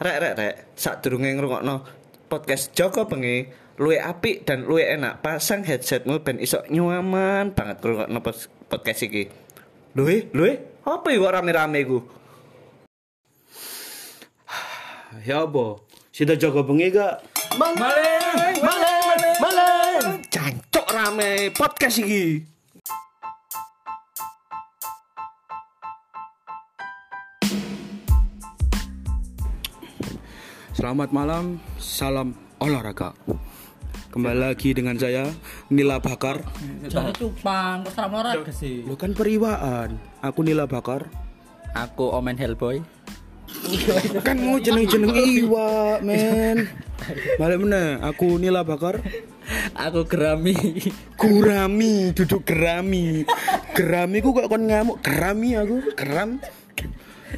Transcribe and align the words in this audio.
rek 0.00 0.16
rek 0.18 0.34
rek 0.34 0.54
sadurunge 0.74 1.30
ngrungokno 1.38 1.86
podcast 2.26 2.74
Joko 2.74 3.06
Bengi 3.06 3.46
luwe 3.78 3.98
apik 3.98 4.46
dan 4.46 4.66
luwe 4.66 4.82
enak 4.86 5.22
pasang 5.22 5.62
headsetmu 5.62 6.22
ben 6.22 6.42
iso 6.42 6.62
nyaman 6.70 7.54
banget 7.54 7.78
ngrungokno 7.78 8.18
podcast 8.66 9.00
iki 9.06 9.30
luwe 9.94 10.30
luwe 10.34 10.82
apa 10.82 11.08
iku 11.14 11.24
rame-rame 11.30 11.78
iku 11.86 11.98
Ya 15.28 15.46
apa? 15.46 15.78
Sida 16.10 16.34
jaga 16.34 16.66
bengi 16.66 16.90
gak? 16.90 17.22
Maleng, 17.54 18.58
maleng, 18.58 19.34
maleng. 19.38 20.06
Cancok 20.26 20.86
rame 20.90 21.54
podcast 21.54 22.02
iki. 22.02 22.53
Selamat 30.84 31.16
malam, 31.16 31.44
salam 31.80 32.36
olahraga. 32.60 33.16
Kembali 34.12 34.36
lagi 34.36 34.76
dengan 34.76 34.92
saya 35.00 35.32
Nila 35.72 35.96
Bakar. 35.96 36.44
Jadi 36.84 37.08
cupang, 37.16 37.88
kok 37.88 37.96
sama 37.96 38.20
olahraga 38.20 38.52
sih? 38.52 38.84
Lu 38.84 38.92
kan 38.92 39.16
periwaan. 39.16 39.96
Aku 40.20 40.44
Nila 40.44 40.68
Bakar. 40.68 41.08
Aku 41.72 42.12
Omen 42.12 42.36
Hellboy. 42.36 42.84
Kan 44.28 44.44
mau 44.44 44.60
jeneng-jeneng 44.60 45.16
iwa, 45.16 46.04
men. 46.04 46.68
Balik 47.40 47.64
mana? 47.64 48.04
Aku 48.04 48.36
Nila 48.36 48.60
Bakar. 48.60 49.00
Aku 49.72 50.04
Gerami. 50.04 50.52
Gurami, 51.16 52.12
duduk 52.12 52.44
gerami. 52.44 53.24
Gerami 53.72 54.20
ku 54.20 54.36
kok 54.36 54.52
kon 54.52 54.68
ngamuk. 54.68 55.00
Gerami 55.00 55.56
aku, 55.56 55.96
geram. 55.96 56.44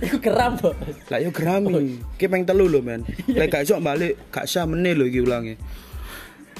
Iku 0.03 0.17
geram, 0.21 0.59
Bos. 0.61 0.77
Lah 1.09 1.19
yo 1.21 1.31
gerami. 1.33 2.01
Ki 2.21 2.29
peng 2.29 2.45
telu 2.45 2.69
lho, 2.69 2.81
men. 2.85 3.05
Lek 3.29 3.49
gak 3.49 3.65
iso 3.65 3.81
balik, 3.81 4.17
gak 4.29 4.45
sah 4.45 4.69
meneh 4.69 4.93
lho 4.93 5.09
iki 5.09 5.21
ulange. 5.25 5.55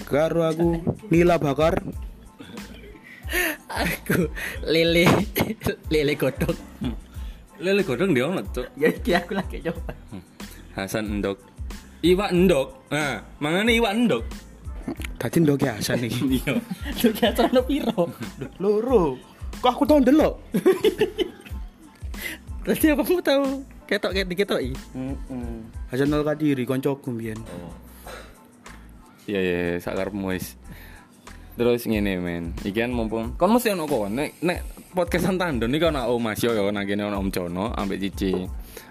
Karo 0.07 0.45
aku 0.45 0.81
Nila 1.09 1.41
Bakar. 1.41 1.81
Aku 3.67 4.31
Lili. 4.69 5.05
Lili 5.93 6.15
godok. 6.15 6.57
Lele 7.57 7.81
godong 7.81 8.13
dia 8.13 8.29
ono, 8.29 8.45
Cuk. 8.53 8.69
Ya 8.77 8.93
iki 8.93 9.17
aku 9.17 9.33
lagi 9.33 9.65
coba. 9.65 9.93
Hasan 10.77 11.09
endok. 11.09 11.41
Iwak 12.05 12.31
endok. 12.33 12.93
Nah, 12.93 13.25
mangane 13.41 13.73
iwak 13.73 13.93
endok. 13.97 14.25
Tadi 15.17 15.37
ndok 15.41 15.65
ya 15.65 15.73
Hasan 15.81 16.05
iki. 16.05 16.21
Iya. 16.37 16.53
Lu 17.01 17.09
ki 17.17 17.25
acara 17.25 17.61
piro? 17.65 18.13
Loro. 18.61 19.17
Kok 19.65 19.73
aku 19.73 19.83
tau 19.89 19.97
ndelok? 19.97 20.35
Berarti 22.67 22.91
apa 22.91 23.03
kamu 23.07 23.23
tahu? 23.23 23.45
Ketok 23.87 24.11
ketok 24.11 24.35
ketok 24.35 24.61
i. 24.61 24.75
Heeh. 24.75 25.55
Hasan 25.87 26.11
Al 26.11 26.27
Kadiri 26.27 26.67
koncoku 26.67 27.15
mbiyen. 27.15 27.39
Iya 29.31 29.39
iya, 29.39 29.59
iya, 29.71 29.79
sakarepmu 29.79 30.35
wis. 30.35 30.59
Terus 31.55 31.87
ngene 31.87 32.19
men, 32.19 32.53
iki 32.67 32.85
kan 32.85 32.93
mumpung 32.93 33.33
kon 33.41 33.49
mesti 33.49 33.73
ono 33.73 33.89
kok 33.89 34.13
nek 34.13 34.45
nek 34.45 34.59
podcastan 34.93 35.41
tandon 35.41 35.73
iki 35.73 35.89
ono 35.89 36.05
Om 36.13 36.21
Mas 36.21 36.45
yo 36.45 36.53
yo 36.53 36.69
nang 36.69 36.85
kene 36.85 37.07
ono 37.07 37.17
Om 37.23 37.31
Jono 37.31 37.71
ambek 37.71 38.03
Cici. 38.03 38.35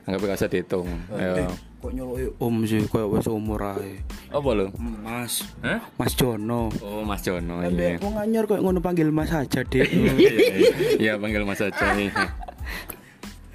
Anggap 0.08 0.22
gak 0.24 0.40
usah 0.40 0.50
dihitung. 0.50 0.88
Ayo. 1.14 1.52
Kok 1.84 1.92
nyoloki 1.94 2.26
om 2.42 2.56
sih 2.66 2.82
koyo 2.90 3.12
wis 3.12 3.28
umur 3.28 3.76
ae. 3.76 4.02
Apa 4.32 4.50
lo? 4.56 4.72
Mas. 4.80 5.46
Hah? 5.62 5.84
Mas 6.00 6.16
Jono. 6.16 6.72
Oh, 6.80 7.04
Mas 7.06 7.22
Jono 7.22 7.62
Ambek 7.62 8.00
iya. 8.00 8.02
wong 8.02 8.16
anyar 8.18 8.48
koyo 8.48 8.64
ngono 8.64 8.80
panggil 8.80 9.12
Mas 9.12 9.30
aja, 9.36 9.62
Dik. 9.62 9.84
Iya, 9.94 10.14
iya. 10.16 10.70
Iya, 10.96 11.14
panggil 11.20 11.44
Mas 11.44 11.60
aja 11.60 11.86
nih. 11.94 12.10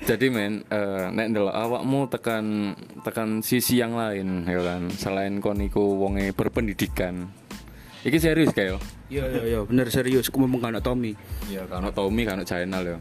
Jadi 0.00 0.26
men, 0.32 0.64
eh, 0.66 1.06
nek 1.12 1.26
ndelok 1.30 1.52
awakmu 1.52 2.08
tekan 2.08 2.72
tekan 3.04 3.44
sisi 3.44 3.78
yang 3.78 3.94
lain 3.94 4.48
ya 4.48 4.58
kan. 4.60 4.88
Selain 4.90 5.38
kon 5.38 5.60
iku 5.60 5.80
wonge 6.00 6.32
berpendidikan. 6.32 7.28
Iki 8.00 8.16
serius 8.16 8.50
kayo. 8.50 8.80
Iya 9.12 9.28
iya 9.28 9.42
iya, 9.44 9.60
bener 9.60 9.92
serius. 9.92 10.32
Aku 10.32 10.40
ngomong 10.40 10.72
anak 10.72 10.80
Tommy. 10.80 11.12
Iya, 11.52 11.68
kan 11.68 11.84
ono 11.84 11.92
Tommy, 11.92 12.24
kan 12.24 12.40
ono 12.40 12.48
channel 12.48 12.82
ya. 12.82 12.98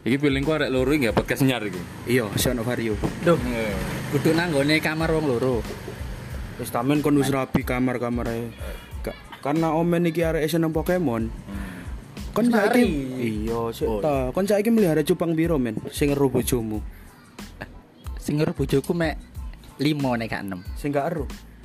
Iki 0.00 0.16
feelingku 0.16 0.48
arek 0.48 0.72
loro 0.72 0.96
ya 0.96 1.12
podcast 1.12 1.44
nyar 1.44 1.60
iki. 1.60 1.76
Iya, 2.08 2.24
si 2.40 2.48
ono 2.48 2.64
vario. 2.64 2.96
Duh. 3.20 3.36
Kudu 4.16 4.32
nanggone 4.32 4.80
kamar 4.80 5.12
wong 5.12 5.28
loro. 5.28 5.60
Wis 6.56 6.72
tamen 6.72 7.04
kon 7.04 7.20
wis 7.20 7.28
rapi 7.28 7.68
kamar-kamar 7.68 8.32
ae. 8.32 8.48
Ka- 9.04 9.16
Karena 9.44 9.76
omen 9.76 10.08
iki 10.08 10.24
arek 10.24 10.48
seneng 10.48 10.72
Pokemon. 10.72 11.28
Kon 12.30 12.46
saiki 12.46 12.82
iya, 13.18 13.58
sik 13.74 13.88
ta. 14.00 14.30
Kon 14.30 14.46
saiki 14.46 14.70
melihara 14.70 15.02
cupang 15.02 15.34
piro, 15.34 15.58
men? 15.58 15.74
Sing 15.90 16.14
ero 16.14 16.30
bojomu. 16.30 16.78
Sing 18.20 18.38
ngero 18.38 18.52
bojoku 18.54 18.92
mek 18.94 19.16
5 19.80 20.20
nek 20.20 20.28
gak 20.28 20.42
6. 20.44 20.60
Sing 20.78 20.90
gak 20.92 21.06
ero. 21.10 21.24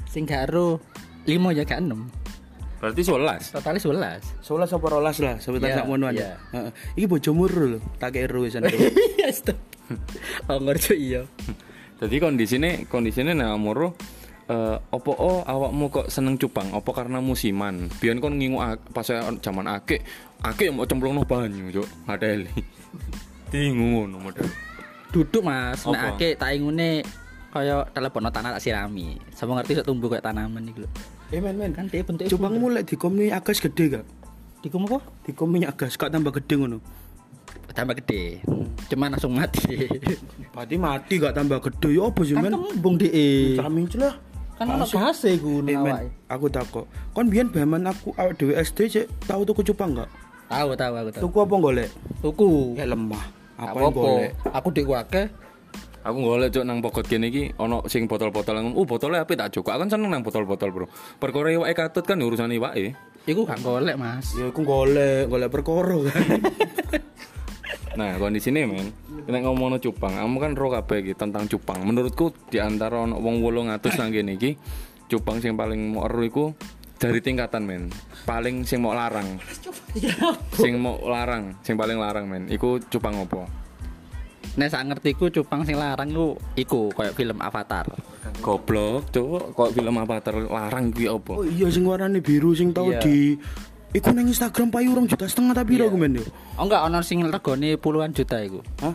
Sing 0.09 0.23
gak 0.25 0.49
ero 0.49 0.79
5 1.27 1.51
ya 1.53 1.63
gak 1.67 1.83
6. 1.83 1.93
Berarti 2.81 3.01
11. 3.03 3.53
Totalnya 3.55 3.81
11. 3.81 4.45
Soalnya 4.45 4.67
apa 4.71 4.87
rolas 4.89 5.17
lah, 5.19 5.35
sebentar 5.39 5.67
Iya, 5.69 5.77
sak 5.83 5.87
monoan. 5.87 6.13
iya. 6.15 6.39
Heeh. 6.53 6.71
Iki 6.97 7.05
bojomu 7.07 7.45
ero 7.45 7.63
lho, 7.75 7.79
tak 7.99 8.15
ero 8.17 8.41
wisan. 8.41 8.65
Iya, 9.19 9.29
stop. 9.31 9.57
Oh, 10.49 10.57
ngerti 10.61 10.95
iya. 10.97 11.21
Jadi 12.01 12.15
kondisine 12.19 12.89
kondisine 12.89 13.31
nek 13.37 13.47
amuro 13.53 13.93
eh 14.45 14.78
opo 14.94 15.11
oh 15.17 15.41
awakmu 15.41 15.89
kok 15.89 16.07
seneng 16.13 16.38
cupang? 16.38 16.69
Apa 16.69 16.91
karena 16.94 17.17
musiman? 17.17 17.89
Biyen 17.97 18.22
kon 18.22 18.38
ngingu 18.38 18.61
pas 18.94 19.01
saya 19.01 19.25
zaman 19.41 19.66
akik, 19.66 20.06
akik 20.45 20.69
mau 20.69 20.85
cemplungno 20.85 21.25
banyu, 21.25 21.73
Cuk. 21.73 21.88
Ngadeli. 22.06 22.53
Bingung 23.51 24.05
ngono 24.05 24.22
model. 24.22 24.45
Duduk 25.09 25.47
Mas, 25.47 25.81
nek 25.88 25.95
Apa? 25.95 26.19
ake 26.19 26.35
tak 26.35 26.51
ingune 26.59 27.01
kaya 27.55 27.88
telepon 27.95 28.28
tanah 28.28 28.59
tak 28.59 28.61
sirami. 28.61 29.16
Sama 29.31 29.55
ngerti 29.57 29.79
sok 29.79 29.88
tumbuh 29.88 30.11
kayak 30.11 30.28
tanaman 30.28 30.67
iki 30.67 30.84
lho. 30.84 30.89
Eh 31.34 31.41
men 31.41 31.57
men, 31.57 31.72
Kan 31.73 31.89
dia 31.89 32.05
bentuknya 32.05 32.29
cupang 32.29 32.59
mulai 32.59 32.85
dikomi 32.85 33.31
agas 33.34 33.57
gede 33.57 33.97
gak? 33.97 34.05
Dikum 34.61 34.85
apa? 34.85 35.01
Dikomi 35.25 35.66
agas 35.66 35.97
gak 35.97 36.13
tambah 36.13 36.35
gede 36.35 36.53
ngono. 36.59 36.78
Tambah 37.73 37.95
gede. 37.97 38.44
Cuman 38.91 39.16
langsung 39.16 39.34
mati. 39.35 39.88
Berarti 40.53 40.75
mati 40.78 41.13
gak 41.17 41.34
tambah 41.34 41.59
gede 41.63 41.89
ya 41.95 42.03
apa 42.11 42.22
sih 42.28 42.35
kan 42.35 42.44
men? 42.45 42.53
kembung 42.75 42.95
DE. 43.00 43.55
Kami 43.57 43.88
lah. 43.97 44.16
Kan 44.55 44.71
ono 44.71 44.85
gas 44.88 45.19
iku 45.27 45.59
Eh, 45.67 45.75
men, 45.75 46.11
aku 46.31 46.47
takut. 46.47 46.88
Kon 47.11 47.27
biyen 47.27 47.51
baman 47.51 47.91
aku 47.91 48.16
awak 48.16 48.39
dhewe 48.39 48.55
SD 48.55 48.79
cek 48.88 49.05
tahu 49.27 49.43
tuku 49.43 49.61
cupang 49.71 49.91
gak? 49.99 50.09
Tahu 50.47 50.77
tahu 50.79 50.93
aku 50.95 51.09
tahu. 51.11 51.21
Tuku 51.27 51.38
apa 51.43 51.55
golek? 51.59 51.89
Tuku. 52.23 52.49
Ya 52.79 52.85
lemah. 52.88 53.25
Apa 53.59 53.77
yang 53.83 53.91
golek? 53.91 54.31
Aku 54.55 54.67
dik 54.71 54.88
wake. 54.88 55.23
Aku 56.05 56.17
golek 56.21 56.53
cuk 56.53 56.63
nang 56.63 56.79
pokot 56.85 57.03
kene 57.03 57.33
iki 57.33 57.49
ono 57.57 57.81
sing 57.89 58.05
botol-botol 58.05 58.61
ngono. 58.61 58.77
Uh, 58.77 58.85
botolnya 58.85 59.25
apik 59.25 59.41
tak 59.41 59.51
cuk. 59.51 59.66
Aku 59.67 59.79
kan 59.83 59.89
seneng 59.89 60.13
nang 60.13 60.21
botol-botol, 60.21 60.69
Bro. 60.69 60.85
Perkara 61.17 61.49
iwake 61.49 61.73
katut 61.73 62.05
kan 62.05 62.22
urusan 62.22 62.53
iwake. 62.53 62.93
Iku 63.25 63.41
gak 63.43 63.59
golek, 63.66 63.97
Mas. 63.97 64.37
Ya 64.37 64.53
aku 64.53 64.61
golek, 64.61 65.25
golek 65.27 65.49
perkara 65.49 65.97
kan. 66.05 66.39
Nah, 67.95 68.19
kondisine 68.19 68.67
men, 68.67 68.91
nek 69.23 69.41
ngomongno 69.47 69.79
cupang, 69.79 70.19
kamu 70.19 70.38
kan 70.38 70.51
ro 70.53 70.67
kabeh 70.67 70.97
iki 71.00 71.13
tentang 71.16 71.47
cupang. 71.47 71.79
Menurutku 71.88 72.35
di 72.51 72.59
antara 72.59 73.00
ono 73.00 73.16
wong 73.17 73.39
800 73.39 74.00
nang 74.00 74.11
kene 74.11 74.35
iki, 74.35 74.59
cupang 75.07 75.39
sing 75.39 75.56
paling 75.56 75.95
mau 75.95 76.03
ero 76.03 76.19
iku 76.22 76.45
dari 77.00 77.23
tingkatan 77.23 77.63
men. 77.63 77.88
Paling 78.28 78.67
sing 78.67 78.84
mau 78.84 78.91
larang. 78.91 79.39
sing 80.59 80.75
mau 80.75 81.00
larang, 81.07 81.55
sing 81.63 81.79
paling 81.79 81.95
larang 81.95 82.28
men. 82.28 82.51
Iku 82.51 82.84
cupang 82.91 83.16
opo? 83.23 83.47
Nek 84.55 84.72
sak 84.72 84.88
ngertiku 84.88 85.28
cupang 85.31 85.67
sing 85.67 85.75
larang 85.75 86.11
iku 86.11 86.35
iku 86.55 86.81
koyo 86.91 87.11
film 87.11 87.44
Avatar. 87.44 87.91
Goblok, 88.39 89.11
cuk. 89.11 89.51
Kok 89.51 89.72
film 89.75 89.95
Avatar 90.00 90.35
larang 90.47 90.95
kuwi 90.95 91.11
opo? 91.11 91.44
Oh 91.44 91.47
iya 91.47 91.67
sing 91.67 91.84
warnane 91.84 92.23
biru 92.23 92.55
sing 92.55 92.72
tau 92.72 92.88
Iya. 92.91 93.03
di 93.03 93.35
Iku 93.95 94.11
nang 94.11 94.28
Instagram 94.28 94.75
payu 94.75 94.91
rong 94.91 95.07
juta 95.07 95.23
setengah 95.23 95.56
tapi 95.56 95.79
piro 95.79 95.88
aku 95.88 95.95
men 95.95 96.19
yo. 96.19 96.25
Oh 96.59 96.67
enggak 96.67 96.83
ono 96.83 97.00
sing 97.00 97.23
regane 97.23 97.79
puluhan 97.79 98.11
juta 98.11 98.44
iku. 98.44 98.59
Hah? 98.83 98.91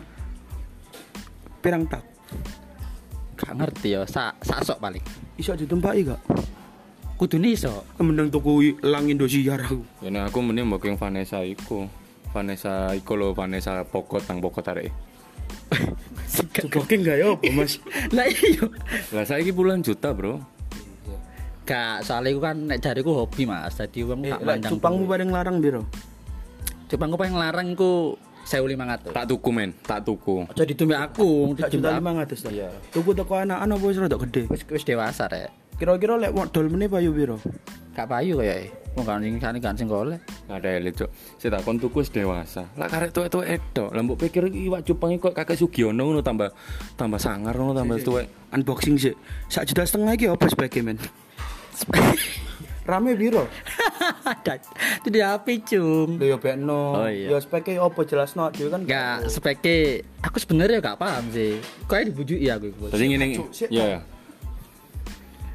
Pirang 1.57 1.89
tak? 1.89 2.05
Gak 3.33 3.57
ngerti 3.57 3.97
ya, 3.97 4.05
sak 4.05 4.37
sak 4.45 4.61
sok 4.61 4.77
paling. 4.77 5.01
Iso 5.41 5.57
ditempaki 5.57 6.05
gak? 6.05 6.21
Kudune 7.17 7.49
iso. 7.49 7.81
Mending 7.97 8.29
tuku 8.29 8.77
lang 8.85 9.09
Indosiar 9.09 9.65
aku. 9.65 9.81
Ya 10.05 10.13
aku 10.21 10.37
mending 10.45 10.69
mbok 10.69 10.85
yang 10.85 11.01
Vanessa 11.01 11.41
iku. 11.41 11.89
Vanessa 12.29 12.93
iku 12.93 13.17
lho 13.17 13.33
Vanessa 13.33 13.81
pokot 13.81 14.21
nang 14.29 14.37
pokot 14.37 14.69
arek. 14.69 14.93
Coba 16.53 16.85
enggak 16.93 17.17
ya 17.17 17.33
Mas? 17.57 17.81
Lah 18.15 18.29
iya. 18.29 18.69
Lah 19.09 19.25
saiki 19.25 19.49
puluhan 19.49 19.81
juta, 19.81 20.13
Bro. 20.13 20.60
Gak 21.71 22.03
soalnya 22.03 22.35
iku 22.35 22.41
kan 22.43 22.55
nek 22.67 22.83
jariku 22.83 23.15
hobi 23.15 23.47
Mas. 23.47 23.79
Dadi 23.79 24.03
wong 24.03 24.27
Eh, 24.27 24.29
tak 24.29 24.43
lah, 24.43 24.59
mandang. 24.59 24.71
cupangmu 24.75 25.03
paling 25.07 25.29
larang 25.31 25.57
piro? 25.57 25.81
Cupangku 26.91 27.15
paling 27.15 27.35
larang 27.39 27.67
iku 27.71 28.19
1500. 28.43 29.15
Tak 29.15 29.23
tuku 29.23 29.49
men, 29.49 29.71
tak 29.79 30.03
tuku. 30.03 30.43
Aja 30.43 30.67
ditumbek 30.67 30.99
aku, 30.99 31.55
Tak 31.55 31.71
juta 31.71 31.87
ditumbek 31.87 31.93
lima 31.95 32.11
ratus 32.19 32.39
Iya. 32.51 32.67
Tuku 32.91 33.15
toko 33.15 33.39
anak-anak 33.39 33.79
apa 33.79 33.85
wis 33.87 33.97
rada 33.97 34.17
gede? 34.19 34.41
wis 34.51 34.67
wis 34.67 34.83
dewasa 34.83 35.31
rek. 35.31 35.47
Kira-kira 35.79 36.19
lek 36.19 36.35
modal 36.35 36.67
meneh 36.67 36.91
payu 36.91 37.15
piro? 37.15 37.39
Gak 37.95 38.07
payu 38.07 38.35
kayak 38.37 38.83
Wong 38.91 39.07
kan 39.07 39.23
sing 39.23 39.39
sane 39.39 39.63
kan 39.63 39.71
sing 39.71 39.87
golek. 39.87 40.19
Nggak 40.45 40.57
ada 40.57 40.69
elit 40.75 40.93
cok. 40.93 41.09
Saya 41.39 41.49
tak 41.55 41.61
kon 41.63 41.79
tuku 41.79 42.03
wis 42.03 42.11
dewasa. 42.11 42.67
Lah 42.75 42.91
karek 42.91 43.15
tuwek 43.15 43.31
tuwek 43.31 43.47
edok. 43.47 43.87
Lah 43.87 44.03
mbok 44.03 44.19
pikir 44.19 44.51
iki 44.51 44.67
iwak 44.67 44.83
cupang 44.83 45.15
iki 45.15 45.23
kok 45.23 45.31
kakek 45.31 45.55
Sugiono 45.55 46.03
ngono 46.03 46.19
tambah 46.19 46.51
tambah 46.99 47.15
sangar 47.15 47.55
ngono 47.55 47.71
tambah 47.71 48.03
tuwek. 48.03 48.27
Unboxing 48.51 48.99
sih. 48.99 49.15
Sak 49.47 49.63
juta 49.63 49.87
setengah 49.87 50.11
iki 50.11 50.27
apa 50.27 50.43
speknya 50.43 50.91
men? 50.91 50.99
Rame 52.91 53.13
piro? 53.13 53.45
Itu 55.01 55.09
di 55.13 55.21
HP 55.21 55.61
cung. 55.63 56.17
Lho 56.17 56.33
ya 56.33 56.37
bekno. 56.41 56.97
Oh, 56.97 57.09
iya. 57.09 57.33
Ya 57.33 57.37
speknya 57.37 57.85
apa 57.85 58.01
jelasno 58.03 58.49
dhewe 58.49 58.73
kan. 58.73 58.81
Gak 58.89 59.29
speknya 59.29 60.01
aku 60.25 60.37
sebenarnya 60.41 60.81
gak 60.81 60.97
paham 60.97 61.29
sih. 61.29 61.61
Kayak 61.85 62.11
dibujuki 62.11 62.47
aku 62.49 62.65
iku. 62.73 62.83
Jadi 62.89 63.03
ngene 63.05 63.25
Cuk, 63.37 63.49
sik, 63.53 63.69
ya 63.69 63.85
ya. 63.85 63.99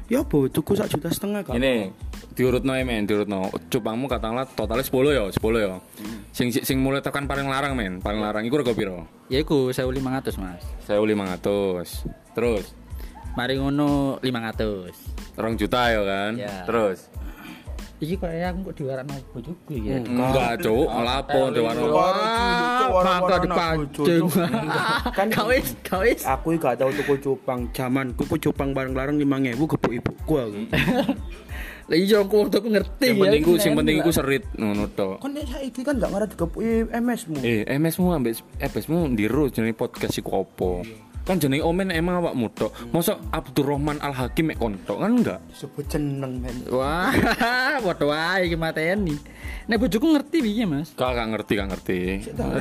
Ya 0.07 0.23
apa 0.23 0.37
tuku 0.47 0.71
sak 0.79 0.87
juta 0.87 1.11
setengah 1.11 1.43
kan? 1.43 1.59
Ini 1.59 1.91
diurutno 2.31 2.71
ya 2.79 2.87
men, 2.87 3.03
diurutno. 3.03 3.51
Cupangmu 3.67 4.07
katakanlah 4.07 4.47
totalnya 4.47 4.87
10 4.87 5.11
ya, 5.11 5.23
10 5.27 5.67
ya. 5.67 5.83
Sing 6.31 6.47
sing 6.55 6.79
mulai 6.79 7.03
tekan 7.03 7.27
paling 7.27 7.51
larang 7.51 7.75
men, 7.75 7.99
paling 7.99 8.23
larang 8.23 8.47
iku 8.47 8.63
rego 8.63 8.71
piro? 8.71 9.03
Ya 9.27 9.43
iku 9.43 9.75
1500, 9.75 10.39
Mas. 10.39 10.63
1500. 10.87 12.07
Terus 12.31 12.71
Mari 13.37 13.59
ngono 13.61 14.17
500. 14.23 15.16
Rong 15.37 15.55
juta 15.55 15.81
ya 15.93 16.01
kan? 16.03 16.31
Ya. 16.35 16.65
Terus 16.65 17.07
Iki 17.97 18.21
kayak 18.21 18.53
aku 18.53 18.69
kok 18.69 18.75
diwarakno 18.77 19.17
bojoku 19.33 19.73
iki 19.73 19.89
ya. 19.89 19.97
enggak 19.97 20.61
cuk, 20.61 20.85
lapo. 20.85 21.49
Wah, 21.49 23.01
mangga 23.01 23.41
dipancing. 23.41 24.29
Kan 25.17 25.27
kawis, 25.33 25.73
kawis. 25.81 26.21
Aku 26.21 26.53
iki 26.53 26.61
gak 26.61 26.77
tau 26.77 26.93
tuku 26.93 27.17
cupang. 27.17 27.65
Jaman 27.73 28.13
ku 28.13 28.29
cupang 28.37 28.77
bareng 28.77 28.93
larang 28.93 29.17
5000 29.17 29.57
gebuk 29.57 29.93
ibuku 29.97 30.33
aku. 30.37 30.61
Lah 31.89 31.95
iya 31.95 32.19
aku 32.19 32.43
waktu 32.43 32.59
aku 32.59 32.67
ngerti 32.67 33.05
Yang 33.07 33.15
ya. 33.15 33.23
penting 33.23 33.41
ku 33.47 33.51
sing 33.55 33.73
penting 33.73 33.95
iku 34.03 34.11
serit 34.11 34.43
ngono 34.59 34.91
tok. 34.91 35.23
Kon 35.23 35.31
nek 35.33 35.47
saiki 35.47 35.81
kan 35.81 35.95
gak 35.97 36.11
ngarep 36.13 36.29
digepuki 36.35 36.85
MS-mu. 36.91 37.39
Eh, 37.41 37.63
MS-mu 37.65 38.11
ambek 38.13 38.37
FS-mu 38.59 39.07
ndiru 39.09 39.47
jenenge 39.49 39.73
podcast 39.73 40.19
iku 40.19 40.43
opo? 40.45 40.83
Kan 41.27 41.43
jenenge 41.43 41.59
Omen 41.67 41.91
emang 41.91 42.23
awakmu 42.23 42.47
tok. 42.55 42.71
Mosok 42.95 43.19
Abdurrahman 43.35 43.99
Al 43.99 44.15
Hakim 44.15 44.47
mek 44.47 44.63
kontok 44.63 44.95
kan 44.95 45.11
enggak? 45.11 45.39
Disebut 45.51 45.83
jeneng 45.91 46.39
men. 46.39 46.55
Wah, 46.71 47.11
padha 47.83 48.05
wae 48.07 48.47
iki 48.47 48.55
mateni. 48.55 49.11
Nek 49.67 49.75
bojoku 49.75 50.07
ngerti 50.15 50.39
piye, 50.39 50.63
Mas? 50.63 50.95
Gak 50.95 51.11
gak 51.19 51.27
ngerti 51.35 51.51
gak 51.59 51.69
ngerti. 51.75 51.97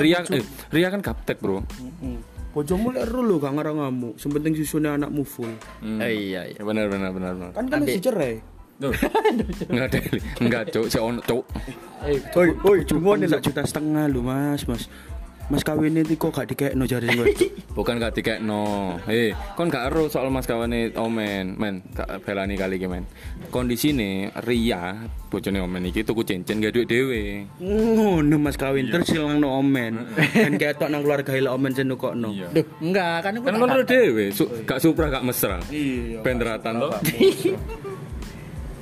Ria 0.03 0.19
eh, 0.35 0.43
Ria 0.75 0.91
kan 0.91 0.99
gaptek, 0.99 1.39
Bro. 1.39 1.63
Heeh. 1.63 2.19
Bojomu 2.51 2.91
lek 2.91 3.07
ero 3.07 3.23
lho 3.23 3.39
gak 3.39 3.55
ngarang 3.55 3.79
ngamuk. 3.79 4.19
Sing 4.19 4.35
penting 4.35 4.59
susune 4.59 4.91
anakmu 4.91 5.23
full. 5.23 5.55
Hmm. 5.79 6.03
Eh, 6.03 6.35
iya 6.35 6.51
iya. 6.51 6.59
Benar 6.59 6.91
benar 6.91 7.15
benar. 7.15 7.33
benar. 7.39 7.51
Kan 7.55 7.71
kan 7.71 7.87
wis 7.87 8.03
cerai. 8.03 8.43
Tuh. 8.83 8.93
Enggak 9.73 9.87
ada. 9.89 9.99
Enggak, 10.43 10.63
Cuk. 10.75 10.87
Si 10.91 10.99
ono, 10.99 11.23
Cuk. 11.23 11.45
Oi, 12.03 12.49
oi, 12.53 12.79
cuma 12.85 13.17
sak 13.25 13.41
juta 13.47 13.63
setengah 13.65 14.05
lho 14.11 14.21
Mas, 14.21 14.67
Mas. 14.69 14.91
Mas 15.47 15.63
kawin 15.63 15.95
iki 15.95 16.19
kok 16.19 16.35
gak 16.35 16.51
dikekno 16.51 16.91
sing 16.91 17.07
wedok. 17.07 17.39
Bukan 17.79 18.03
gak 18.03 18.19
dikekno. 18.19 18.99
Eh, 19.07 19.31
kon 19.55 19.71
gak 19.71 19.95
ero 19.95 20.11
soal 20.11 20.27
mas 20.27 20.43
kawane 20.43 20.91
Omen, 20.99 21.55
men. 21.55 21.87
Gak 21.95 22.27
belani 22.27 22.59
kali 22.59 22.83
iki, 22.83 22.91
men. 22.91 23.07
Kondisine 23.55 24.35
Ria, 24.43 25.07
bojone 25.31 25.63
Omen 25.63 25.87
iki 25.87 26.03
tuku 26.03 26.27
cincin 26.27 26.59
gak 26.59 26.75
duit 26.75 26.91
dhewe. 26.91 27.47
Ngono 27.63 28.43
Mas 28.43 28.59
kawin 28.59 28.91
terus 28.91 29.07
silangno 29.07 29.55
omen. 29.55 30.03
Kan 30.35 30.59
ketok 30.59 30.91
nang 30.91 31.07
keluarga 31.07 31.31
ile 31.39 31.47
omen 31.47 31.71
sing 31.79 31.87
nukokno. 31.87 32.35
Duh, 32.51 32.67
enggak 32.83 33.23
kan 33.23 33.39
aku 33.39 33.47
Kan 33.47 33.55
kon 33.63 33.71
ero 33.71 33.85
dhewe, 33.87 34.25
su- 34.35 34.51
gak 34.67 34.83
supra 34.83 35.07
gak 35.15 35.23
mesra. 35.23 35.63
Iya. 35.71 36.27
Penderatan. 36.27 36.75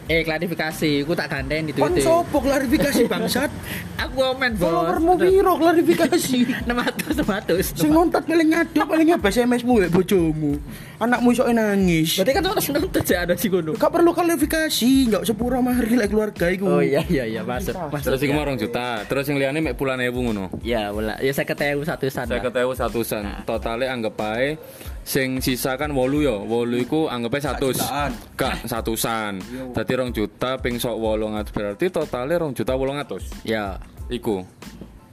Eh 0.04 0.20
klarifikasi, 0.20 1.00
aku 1.00 1.16
tak 1.16 1.32
gandeng 1.32 1.64
di 1.64 1.72
Kon 1.72 1.88
Twitter. 1.88 2.04
sopo 2.04 2.44
klarifikasi 2.44 3.08
bangsat? 3.08 3.48
Aku 4.04 4.20
komen 4.20 4.52
bos. 4.58 4.68
Followermu 4.68 5.16
piro 5.16 5.56
klarifikasi? 5.56 6.38
600 6.68 7.24
600. 7.24 7.72
Sing 7.72 7.88
ngontak 7.88 8.28
paling 8.28 8.52
ngaduk 8.52 8.84
paling 8.84 9.08
apa 9.10 9.32
SMS-mu 9.32 9.80
wek 9.80 9.88
bojomu. 9.88 10.60
Anakmu 11.00 11.32
iso 11.32 11.48
nangis. 11.48 12.20
Berarti 12.20 12.32
kan 12.36 12.44
harus 12.44 12.64
nonton 12.68 13.00
sih 13.00 13.16
ada 13.16 13.32
sih 13.32 13.48
kono. 13.48 13.72
Gak 13.74 13.88
perlu 13.88 14.12
klarifikasi, 14.12 14.90
enggak 15.08 15.24
sepura 15.24 15.64
mari 15.64 15.96
lek 15.96 16.12
keluarga 16.12 16.52
iku. 16.52 16.68
Oh 16.68 16.82
iya 16.84 17.00
iya 17.08 17.24
iya 17.24 17.40
masuk. 17.40 17.72
Masuk. 17.72 18.12
Terus 18.12 18.20
iku 18.20 18.32
mau 18.36 18.44
rong 18.44 18.60
juta, 18.60 19.08
terus 19.08 19.24
yang 19.24 19.40
liane 19.40 19.64
mek 19.64 19.72
pulan 19.72 19.96
ewu 20.04 20.20
ngono. 20.20 20.52
Ya, 20.60 20.92
bola. 20.92 21.16
Ya 21.18 21.32
saya 21.32 21.48
ketemu 21.48 21.80
satu 21.80 22.04
Saya 22.06 22.28
sana. 22.28 22.44
ketemu 22.44 22.72
satusan, 22.76 23.22
totalnya 23.48 23.88
anggap 23.88 24.20
ae 24.36 24.60
sing 25.04 25.38
sisa 25.44 25.76
kan 25.76 25.92
wolu 25.92 26.24
ya, 26.24 26.36
wolu 26.36 26.80
iku 26.80 27.06
anggap 27.12 27.36
ae 27.36 27.42
satus. 27.44 27.76
jutaan. 27.78 28.10
Kak 28.34 28.64
satusan. 28.64 29.32
Dadi 29.76 29.92
rong 29.94 30.10
juta 30.10 30.56
ping 30.58 30.80
sok 30.80 30.96
wolong 30.96 31.36
berarti 31.52 31.92
totalnya 31.92 32.40
rong 32.40 32.56
juta 32.56 32.72
wolong 32.74 32.98
atus. 32.98 33.28
Ya. 33.44 33.78
Iku. 34.08 34.44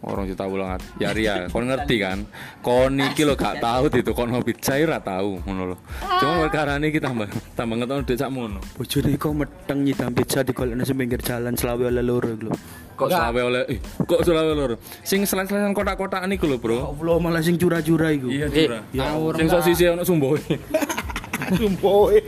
Orang 0.01 0.25
juta 0.25 0.50
wolong 0.50 0.65
atus. 0.65 0.89
Ya 0.98 1.13
Ria, 1.13 1.45
kon 1.53 1.69
ngerti 1.69 2.01
kan? 2.01 2.25
Kon 2.65 2.98
iki 2.98 3.21
lo 3.21 3.38
gak 3.38 3.62
tahu 3.62 3.86
itu 3.94 4.12
kon 4.18 4.33
hobi 4.33 4.57
cair 4.57 4.89
tahu 4.98 5.38
ngono 5.45 5.74
lho. 5.74 5.77
Cuma 6.18 6.42
perkara 6.50 6.81
ini 6.81 6.89
kita 6.89 7.13
tambah 7.13 7.30
tambah 7.53 7.75
ngetokno 7.77 8.03
dhek 8.09 8.18
sakmono. 8.18 8.59
Bojone 8.81 9.13
kok 9.13 9.33
meteng 9.38 9.80
nyidam 9.86 10.09
pizza 10.18 10.42
di 10.42 10.57
kolekno 10.57 10.81
sing 10.81 10.98
pinggir 10.98 11.21
jalan 11.21 11.53
selawe 11.53 11.94
oleh 11.94 12.01
loro 12.01 12.33
iku 12.33 12.50
lho. 12.50 12.53
Kok 12.98 13.09
selawe 13.13 13.39
oleh 13.45 13.62
eh, 13.69 13.80
kok 14.01 14.21
selawe 14.25 14.51
loro. 14.57 14.75
Sing 15.06 15.21
selain-selain 15.21 15.69
kotak-kotakan 15.69 16.33
iku 16.33 16.50
lho, 16.50 16.57
Bro. 16.57 16.98
Allah 16.98 17.18
malah 17.21 17.42
sing 17.45 17.62
cura-cura 17.62 18.09
iku. 18.09 18.33
Iya, 18.33 18.50
Jura. 18.50 18.81
ngawur 18.98 19.38
Sing 19.38 19.48
sok 19.53 19.62
sisi 19.69 19.86
ono 19.86 20.01
sumboe. 20.01 20.42
Sumpoe. 21.62 22.21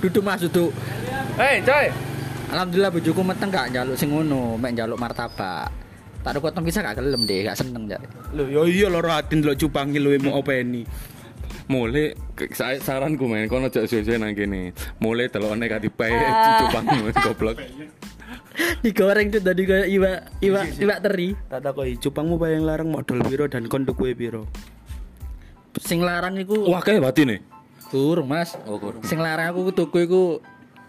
Duduk 0.00 0.22
Mas 0.24 0.40
duduk. 0.44 0.70
Hei, 1.36 1.60
coy. 1.64 1.88
Alhamdulillah 2.50 2.90
bojoku 2.90 3.22
meteng 3.22 3.48
gak 3.52 3.70
njaluk 3.70 3.96
sing 4.00 4.10
ngono, 4.10 4.58
mek 4.58 4.74
njaluk 4.74 4.98
martabak. 4.98 5.79
Tak 6.20 6.36
ada 6.36 6.38
potong 6.38 6.64
pisah 6.68 6.84
gak 6.84 7.00
gelem 7.00 7.24
deh, 7.24 7.48
gak 7.48 7.56
seneng 7.56 7.88
jare. 7.88 8.04
Lho 8.36 8.44
ya 8.44 8.60
iya 8.68 8.86
loro 8.92 9.08
atin 9.08 9.40
lho 9.40 9.56
cupangi 9.56 9.96
lho 9.96 10.12
mau 10.20 10.40
openi. 10.40 10.84
Mulai 11.70 12.12
ke- 12.34 12.50
sa- 12.52 12.76
saranku 12.76 13.24
men 13.24 13.46
kono 13.46 13.70
aja 13.70 13.86
suwe 13.86 14.18
nang 14.18 14.34
kene. 14.34 14.74
Mulai 15.00 15.30
delokne 15.30 15.64
kati 15.64 15.88
bae 15.88 16.12
cupangmu 16.60 17.08
goblok. 17.14 17.56
Digoreng 18.84 19.30
tuh 19.30 19.40
tadi 19.40 19.62
kayak 19.64 19.88
iwa 19.88 20.10
iwa 20.42 20.60
iwa 20.76 20.94
teri. 21.00 21.32
Tak 21.48 21.60
takoki 21.62 21.96
cupangmu 21.96 22.36
paling 22.36 22.66
larang 22.66 22.90
modal 22.90 23.22
piro 23.24 23.46
dan 23.48 23.70
kon 23.70 23.86
tuku 23.86 24.12
piro? 24.12 24.44
Sing 25.80 26.02
larang 26.02 26.34
iku 26.36 26.66
Wah, 26.66 26.82
kayak 26.82 27.00
batine. 27.00 27.40
kurung 27.90 28.30
Mas. 28.30 28.54
Oh, 28.66 28.78
kurung. 28.78 29.02
Sing 29.02 29.18
larang 29.18 29.50
aku 29.50 29.70
tuku 29.72 30.04
iku 30.04 30.22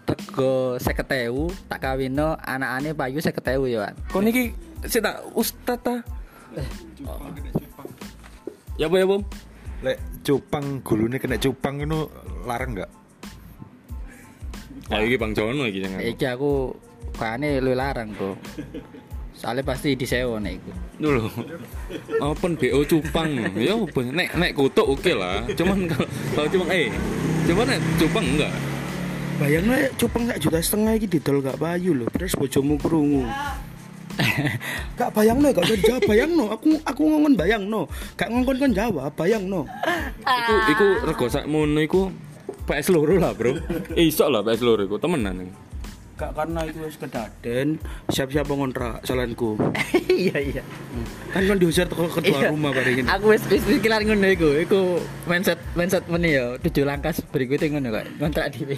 rego 0.02 0.76
50.000 0.76 1.70
tak 1.70 1.78
kawino 1.80 2.34
anakane 2.36 2.92
payu 2.92 3.18
50.000 3.18 3.70
ya. 3.70 3.78
Wan. 3.86 3.94
Kon 4.10 4.26
iki 4.26 4.50
sik 4.88 5.02
tak 5.02 5.22
ustad 5.36 5.78
ta. 5.82 5.96
Ya 8.80 8.88
apa 8.88 8.96
ya, 8.98 9.06
Bom? 9.06 9.22
Lek 9.82 9.98
cupang 10.22 10.80
gulune 10.86 11.18
kena 11.18 11.36
cupang 11.36 11.82
itu 11.82 12.06
larang 12.46 12.78
enggak? 12.78 12.90
Oh, 14.92 15.00
iki 15.02 15.16
Bang 15.18 15.32
Jono 15.32 15.66
iki 15.66 15.82
jangan. 15.82 15.98
Iki 16.04 16.26
aku 16.38 16.76
kayaknya 17.16 17.58
lu 17.64 17.72
larang 17.74 18.12
bro. 18.14 18.38
Soalnya 19.32 19.66
pasti 19.66 19.98
disewa 19.98 20.38
nek 20.38 20.54
iku. 20.60 20.70
Dulu. 21.02 21.24
Open 22.22 22.54
BO 22.54 22.84
cupang. 22.86 23.30
Ya 23.58 23.74
nek 24.12 24.28
nek 24.38 24.52
kutuk 24.54 24.86
oke 24.86 25.12
lah. 25.16 25.42
Cuman 25.56 25.88
kalau 26.36 26.48
cupang 26.52 26.70
eh 26.70 26.92
cuman 27.48 27.64
nek 27.74 27.80
cupang 27.98 28.26
enggak. 28.36 28.52
Bayangno 29.40 29.72
lek 29.74 29.96
cupang 29.98 30.22
sak 30.30 30.38
juta 30.38 30.58
setengah 30.62 30.92
iki 30.94 31.06
didol 31.18 31.42
gak 31.42 31.58
payu 31.58 31.96
lho, 31.96 32.06
terus 32.12 32.36
bojomu 32.38 32.78
krungu. 32.78 33.26
gak 34.98 35.10
bayangno 35.16 35.50
gak 35.50 35.64
usah 35.64 35.78
dijawab 35.78 36.02
bayangno 36.04 36.44
aku 36.52 36.76
aku 36.84 37.02
ngomong 37.08 37.34
bayangno 37.34 37.88
gak 38.14 38.28
ngongkon 38.28 38.56
kon 38.60 38.72
jawab 38.72 39.12
bayangno 39.16 39.64
Iku 40.22 40.54
iku 40.72 40.86
rego 41.06 41.26
sakmono 41.28 41.80
iku 41.82 42.08
PS 42.62 42.94
loro 42.94 43.18
lah, 43.18 43.34
Bro. 43.34 43.58
Iso 43.98 44.30
lah 44.30 44.40
PS 44.46 44.62
loro 44.62 44.86
iku 44.86 44.96
temenan. 45.02 45.50
gak 46.12 46.38
karena 46.38 46.62
itu 46.68 46.78
wis 46.86 46.94
kedaden 47.00 47.82
siap-siap 48.06 48.46
ngontrak 48.46 49.02
salanku 49.02 49.58
Iya 50.06 50.38
iya. 50.38 50.62
kan 51.34 51.42
kon 51.48 51.58
diusir 51.58 51.88
teko 51.88 52.06
ketua 52.06 52.52
rumah 52.52 52.70
bareng 52.70 53.02
ini 53.02 53.08
Aku 53.10 53.32
wis 53.34 53.42
wis 53.50 53.64
pikiran 53.66 54.06
ngono 54.06 54.28
iku. 54.30 54.54
Iku 54.54 55.02
mindset 55.26 55.58
mindset 55.74 56.06
meneh 56.06 56.38
ya. 56.38 56.46
Tujuh 56.62 56.84
langkah 56.86 57.10
berikutnya 57.32 57.74
ngono 57.74 57.88
kok. 57.90 58.04
Kontrak 58.22 58.54
dhewe. 58.54 58.76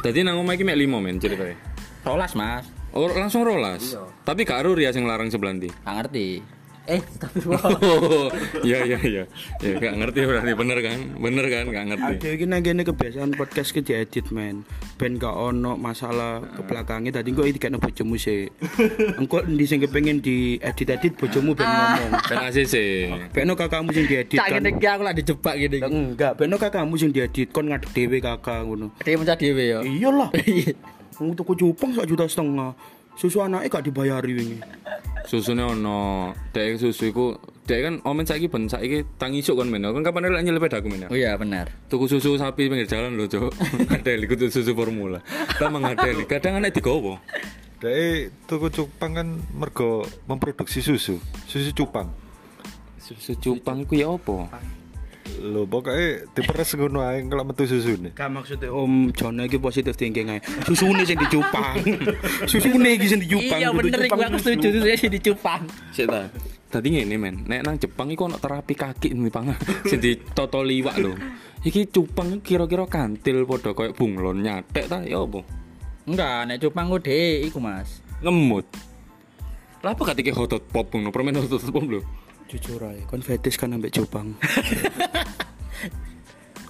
Dadi 0.00 0.24
nang 0.24 0.40
omah 0.40 0.56
iki 0.56 0.64
mek 0.64 0.80
5 0.80 1.04
men 1.04 1.16
ceritanya. 1.20 1.54
Rolas 2.02 2.32
Mas. 2.34 2.79
Oh, 2.90 3.06
langsung 3.06 3.46
rolas. 3.46 3.94
Tapi 4.24 4.42
gak 4.42 4.66
ero 4.66 4.74
Ria 4.74 4.90
sing 4.90 5.06
larang 5.06 5.30
sebelah 5.30 5.54
ndi. 5.54 5.70
Gak 5.70 5.94
ngerti. 5.96 6.28
Eh, 6.88 6.98
tapi. 7.22 7.38
Oh, 7.46 8.26
iya 8.66 8.82
iya 8.82 8.98
iya. 8.98 9.24
Ya 9.62 9.72
gak 9.78 9.94
ngerti 9.94 10.26
berarti 10.26 10.52
bener 10.58 10.78
kan? 10.82 10.98
Bener 11.14 11.44
kan 11.46 11.64
gak 11.70 11.86
ngerti. 11.86 12.14
Ada 12.18 12.28
iki 12.34 12.44
nang 12.44 12.60
kene 12.60 12.82
kebiasaan 12.82 13.30
podcast 13.32 13.70
ki 13.70 13.80
diedit 13.80 14.26
men. 14.34 14.66
Ben 14.98 15.14
gak 15.14 15.30
ono 15.30 15.78
masalah 15.78 16.42
ke 16.42 16.66
belakangnya 16.66 17.14
tadi 17.14 17.30
kok 17.30 17.46
iki 17.46 17.62
dikene 17.62 17.78
bojomu 17.78 18.18
sih. 18.18 18.50
Engko 19.14 19.38
endi 19.46 19.64
sing 19.64 19.78
kepengin 19.78 20.18
diedit-edit 20.18 21.14
bojomu 21.14 21.54
ben 21.54 21.70
ngomong. 21.70 22.10
Dan 22.26 22.38
ACC. 22.50 22.74
Bekno 23.30 23.54
kakakmu 23.54 23.94
sing 23.94 24.10
diedit 24.10 24.34
Cak 24.34 24.50
kan. 24.50 24.58
ngene 24.58 24.74
iki 24.74 24.86
aku 24.90 25.02
lak 25.06 25.14
dijebak 25.14 25.54
gini. 25.54 25.78
Lah, 25.78 25.88
Enggak, 25.88 26.32
bekno 26.34 26.56
kakakmu 26.58 26.98
sing 26.98 27.14
diedit 27.14 27.54
kon 27.54 27.70
ngadeg 27.70 27.94
dhewe 27.94 28.18
kakak 28.18 28.66
ngono. 28.66 28.90
Dia 28.98 29.14
mencah 29.14 29.38
dhewe 29.38 29.62
ya. 29.62 29.78
Iyalah. 29.86 30.34
Wong 31.20 31.36
tuku 31.36 31.52
cupang 31.52 31.92
sak 31.92 32.08
juta 32.08 32.24
setengah. 32.24 32.72
Susu 33.12 33.44
anaknya 33.44 33.68
gak 33.68 33.84
dibayari 33.84 34.32
wingi. 34.32 34.58
Susune 35.28 35.60
ono. 35.60 36.32
Dek 36.56 36.80
susu 36.80 37.12
iku 37.12 37.36
dek 37.68 37.80
kan 37.84 37.94
omen 38.08 38.24
saiki 38.24 38.48
ben 38.48 38.64
saiki 38.64 39.04
tang 39.20 39.36
isuk 39.36 39.60
kan 39.60 39.68
men. 39.68 39.84
Kan 39.84 40.00
kapan 40.00 40.32
lek 40.32 40.40
nyelip 40.48 40.64
aku 40.64 40.88
men. 40.88 41.12
Oh 41.12 41.18
iya 41.18 41.36
benar. 41.36 41.68
Tuku 41.92 42.08
susu 42.08 42.40
sapi 42.40 42.72
pinggir 42.72 42.88
jalan 42.88 43.20
lho, 43.20 43.28
Cuk. 43.28 43.52
Ngadeli 43.92 44.24
kudu 44.24 44.48
susu 44.48 44.72
formula. 44.72 45.20
Kita 45.20 45.68
mengadeli. 45.68 46.24
Kadang 46.24 46.64
anak 46.64 46.72
digowo. 46.72 47.20
Dek 47.84 48.48
tuku 48.48 48.72
cupang 48.72 49.12
kan 49.12 49.28
mergo 49.52 50.08
memproduksi 50.24 50.80
susu, 50.80 51.20
susu 51.44 51.70
cupang. 51.76 52.08
Susu 52.96 53.36
cupang 53.36 53.84
iku 53.84 53.94
ya 53.96 54.08
apa? 54.16 54.48
Lho 55.38 55.62
pokoknya 55.70 56.26
diperes 56.34 56.74
ngono 56.74 57.06
ae 57.06 57.22
kalau 57.30 57.46
metu 57.46 57.64
susune. 57.64 58.10
Gak 58.12 58.28
maksudnya 58.28 58.74
Om 58.74 59.14
Jono 59.14 59.46
iki 59.46 59.62
positive 59.62 59.94
thinking 59.94 60.34
ae. 60.34 60.40
Susune 60.66 61.06
sing 61.06 61.14
dicupang. 61.16 61.78
Susune 62.50 62.98
iki 62.98 63.06
sing 63.06 63.22
dicupang. 63.22 63.58
Iya 63.62 63.70
bener 63.70 64.00
iku 64.10 64.18
aku 64.18 64.38
susu. 64.42 64.58
setuju 64.58 64.78
saya 64.82 64.96
sih 64.98 65.10
dicupang. 65.12 65.62
Sik 65.94 66.06
ta. 66.10 66.26
Tadi 66.70 66.86
ngene 66.94 67.16
men, 67.18 67.42
nek 67.50 67.66
nang 67.66 67.76
Jepang 67.82 68.14
iku 68.14 68.30
ono 68.30 68.38
terapi 68.38 68.78
kaki 68.78 69.10
nih 69.18 69.30
pang 69.34 69.50
sing 69.86 69.98
ditoto 69.98 70.62
liwak 70.62 70.96
lho. 71.02 71.18
Iki 71.66 71.90
cupang 71.90 72.38
kira-kira 72.40 72.86
kantil 72.86 73.42
padha 73.44 73.74
koyo 73.74 73.90
bunglon 73.90 74.42
nyatek 74.42 74.86
ta 74.86 75.02
ya 75.02 75.18
apa? 75.22 75.42
Enggak, 76.06 76.40
nek 76.46 76.58
cupang 76.62 76.86
ku 76.90 76.98
dhek 77.02 77.50
iku 77.50 77.58
Mas. 77.58 78.00
Ngemut. 78.22 78.66
Lah 79.80 79.96
apa 79.96 80.02
katike 80.12 80.30
hot 80.30 80.52
pop 80.70 80.86
ngono, 80.92 81.10
permen 81.10 81.36
hot 81.40 81.50
pop 81.50 81.84
lho. 81.84 82.00
Jujur 82.50 82.82
ae, 82.82 83.06
kon 83.06 83.22
fetish 83.22 83.54
kan 83.54 83.70
ambek 83.70 83.94
cupang. 83.94 84.34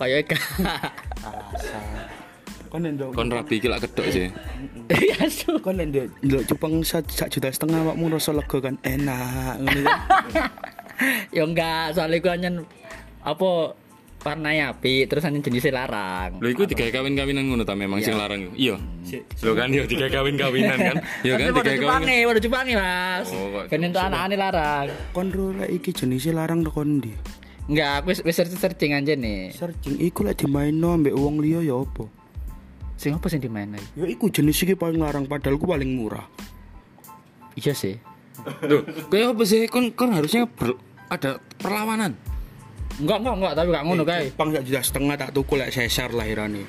Kayak 0.01 0.33
gak. 0.33 0.41
Kon 2.71 2.87
ndok 2.87 3.11
Kon 3.17 3.33
rapi 3.33 3.59
iki 3.59 3.67
lak 3.67 3.83
kedok 3.89 4.07
sih. 4.15 4.29
Ya 4.93 5.27
su. 5.33 5.59
kon 5.59 5.81
ndok 5.81 6.07
ndok 6.23 6.43
cupang 6.53 6.85
sak 6.87 7.33
juta 7.33 7.51
setengah 7.51 7.83
awakmu 7.83 8.13
rasa 8.13 8.37
lega 8.37 8.59
kan 8.63 8.77
enak 8.85 9.57
ngono 9.59 9.81
kan. 9.85 10.01
Ya 11.33 11.49
enggak, 11.49 11.97
soalnya 11.97 12.37
anyen 12.37 12.55
apa 13.25 13.73
warna 14.21 14.53
api 14.69 15.09
terus 15.09 15.25
anyen 15.25 15.41
jenisnya 15.41 15.73
larang. 15.81 16.37
Lho 16.39 16.49
iku 16.53 16.69
digawe 16.69 16.93
kawin-kawinan 16.93 17.49
ngono 17.49 17.65
ta 17.65 17.73
memang 17.73 18.05
sing 18.05 18.15
larang 18.15 18.53
iku. 18.53 18.53
Iya. 18.55 18.77
Lho 19.41 19.53
kan 19.57 19.73
yo 19.73 19.89
digawe 19.89 20.11
kawin-kawinan 20.13 20.77
kan. 20.77 20.97
Ya 21.27 21.41
kan 21.41 21.49
Tapi 21.49 21.57
pada 21.57 21.71
digawe 21.73 21.81
cupange, 21.81 22.13
kawin. 22.15 22.29
pada 22.29 22.41
cupange 22.41 22.73
Mas. 22.77 23.29
Oh, 23.33 23.65
Ben 23.65 23.81
entuk 23.81 24.03
anakane 24.03 24.37
larang. 24.37 24.87
Kon 25.17 25.29
ro 25.33 25.57
lek 25.57 25.71
iki 25.73 25.91
jenisnya 25.97 26.37
larang 26.37 26.61
nek 26.61 26.73
kon 26.73 27.01
ndi? 27.01 27.13
Enggak, 27.71 28.03
aku 28.03 28.07
wis 28.13 28.21
wis 28.27 28.37
searching 28.37 28.93
aja 28.93 29.15
nih. 29.15 29.55
Searching 29.55 29.97
iku 29.97 30.27
lek 30.27 30.37
dimaino 30.37 30.93
ambek 30.93 31.15
wong 31.17 31.41
liya 31.41 31.65
ya 31.65 31.81
apa? 31.81 32.05
Sing 33.01 33.17
apa 33.17 33.27
sing 33.33 33.41
dimain 33.41 33.73
lagi? 33.73 33.89
Ya 33.97 34.05
iku 34.05 34.29
jenis 34.29 34.61
iki 34.61 34.77
paling 34.77 35.01
larang 35.01 35.25
padahal 35.25 35.57
ku 35.57 35.65
paling 35.65 35.89
murah. 35.89 36.29
Iya 37.57 37.73
sih. 37.73 37.97
Lho, 38.65 38.85
kayak 39.09 39.33
apa 39.33 39.43
sih? 39.45 39.65
Kon 39.73 39.93
kon 39.97 40.13
harusnya 40.13 40.45
ber- 40.45 40.77
ada 41.09 41.41
perlawanan. 41.57 42.15
Enggak, 42.99 43.19
enggak, 43.21 43.35
enggak, 43.37 43.53
tapi 43.55 43.69
gak 43.71 43.85
ngono 43.85 44.03
kae. 44.03 44.25
Cupang 44.29 44.49
sak 44.51 44.63
juta 44.65 44.81
setengah 44.83 45.15
tak 45.17 45.31
tuku 45.31 45.53
lek 45.55 45.71
sesar 45.71 46.11
lahirane. 46.11 46.63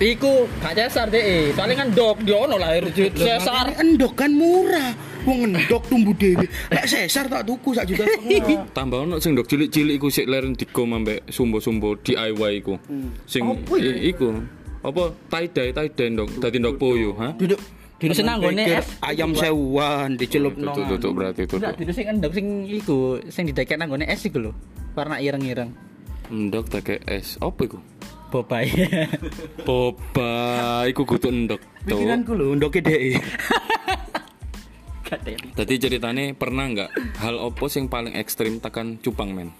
Iku 0.00 0.48
gak 0.58 0.72
cesar 0.74 1.06
deh, 1.08 1.52
soalnya 1.52 1.76
kan 1.78 1.88
dok 1.92 2.16
dia 2.20 2.32
ono 2.34 2.56
lahir 2.56 2.88
cesar. 2.88 3.76
Endok 3.76 4.12
kan 4.14 4.32
murah. 4.32 4.96
Wong 5.20 5.52
endok 5.52 5.84
tumbuh 5.86 6.12
dhewe. 6.14 6.48
Lek 6.68 6.84
sesar 6.84 7.28
tak 7.28 7.44
tuku 7.44 7.72
sak 7.72 7.84
juta 7.84 8.04
setengah. 8.04 8.64
Tambah 8.76 8.98
ono 9.04 9.16
sing 9.16 9.32
ndok 9.32 9.44
cilik-cilik 9.44 9.96
iku 9.96 10.08
sik 10.08 10.24
leren 10.24 10.52
digom 10.52 10.92
ambek 10.94 11.28
sumbo-sumbo 11.28 11.96
DIY 11.96 12.52
iku. 12.56 12.80
Sing 13.24 13.44
i- 13.76 14.08
iku 14.08 14.40
apa 14.80 15.12
tie 15.28 15.44
dye 15.46 15.70
tie 15.70 15.88
dye 15.90 16.06
ndok 16.10 16.28
dadi 16.40 16.56
ndok 16.56 16.76
poyo, 16.76 17.12
ha? 17.20 17.36
Duduk 17.36 17.60
Duduk 18.00 18.16
senang 18.16 18.40
es. 18.40 18.96
ayam 19.04 19.36
sewuan 19.36 20.16
dicelup 20.16 20.56
nang. 20.56 20.72
tutuk 20.72 21.12
berarti 21.12 21.44
tutuk. 21.44 21.60
Enggak, 21.60 21.76
duduk 21.76 21.94
sing 21.94 22.06
endok 22.08 22.32
sing 22.32 22.46
iku, 22.64 23.20
sing 23.28 23.44
didekek 23.44 23.76
nang 23.76 23.92
nggone 23.92 24.08
es 24.08 24.24
iku 24.24 24.40
lho. 24.40 24.52
Warna 24.96 25.20
ireng-ireng. 25.20 25.68
Ndok 26.32 26.66
take 26.72 27.04
es. 27.04 27.36
Apa 27.44 27.68
iku? 27.68 27.76
Bobai. 28.32 28.72
Boba 29.68 30.32
iku 30.88 31.04
kudu 31.04 31.28
ndok. 31.28 31.60
Tuh. 31.84 31.92
Pikiranku 31.92 32.32
lho 32.32 32.56
ndoke 32.56 32.80
dhek. 32.80 33.20
Tadi 35.58 35.74
ceritane 35.76 36.38
pernah 36.38 36.70
nggak 36.70 36.90
hal 37.18 37.36
opo 37.36 37.66
sing 37.66 37.90
paling 37.90 38.14
ekstrim 38.14 38.62
tekan 38.62 38.96
cupang 39.02 39.34
men? 39.34 39.50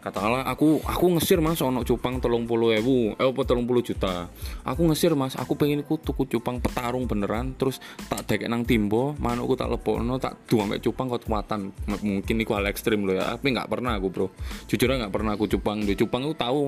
Katakanlah 0.00 0.48
aku 0.48 0.80
aku 0.80 1.12
ngesir 1.12 1.44
mas 1.44 1.60
ono 1.60 1.84
cupang 1.84 2.24
telung 2.24 2.48
puluh 2.48 2.72
ewu, 2.72 3.12
eh 3.20 3.28
apa 3.28 3.44
telung 3.44 3.68
puluh 3.68 3.84
juta. 3.84 4.32
Aku 4.64 4.88
ngesir 4.88 5.12
mas, 5.12 5.36
aku 5.36 5.60
pengen 5.60 5.84
ku 5.84 6.00
tuku 6.00 6.24
cupang 6.24 6.56
petarung 6.56 7.04
beneran, 7.04 7.52
terus 7.52 7.84
tak 8.08 8.24
dek 8.24 8.48
nang 8.48 8.64
timbo, 8.64 9.12
manukku 9.20 9.60
tak 9.60 9.68
lepokno, 9.68 10.16
tak 10.16 10.40
dua 10.48 10.64
mek 10.64 10.80
cupang 10.80 11.12
kekuatan. 11.12 11.68
M- 11.84 12.00
Mungkin 12.00 12.32
iku 12.40 12.56
hal 12.56 12.72
ekstrim 12.72 13.04
loh 13.04 13.12
ya, 13.12 13.36
tapi 13.36 13.52
nggak 13.52 13.68
pernah 13.68 14.00
aku 14.00 14.08
bro. 14.08 14.26
Jujur 14.72 14.88
aja 14.88 15.04
nggak 15.04 15.12
pernah 15.12 15.36
aku 15.36 15.44
cupang, 15.52 15.84
di 15.84 15.92
cupang 15.92 16.24
aku 16.24 16.32
tahu, 16.32 16.60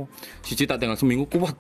siji 0.44 0.68
tak 0.68 0.84
tinggal 0.84 1.00
seminggu 1.00 1.24
kuat. 1.24 1.56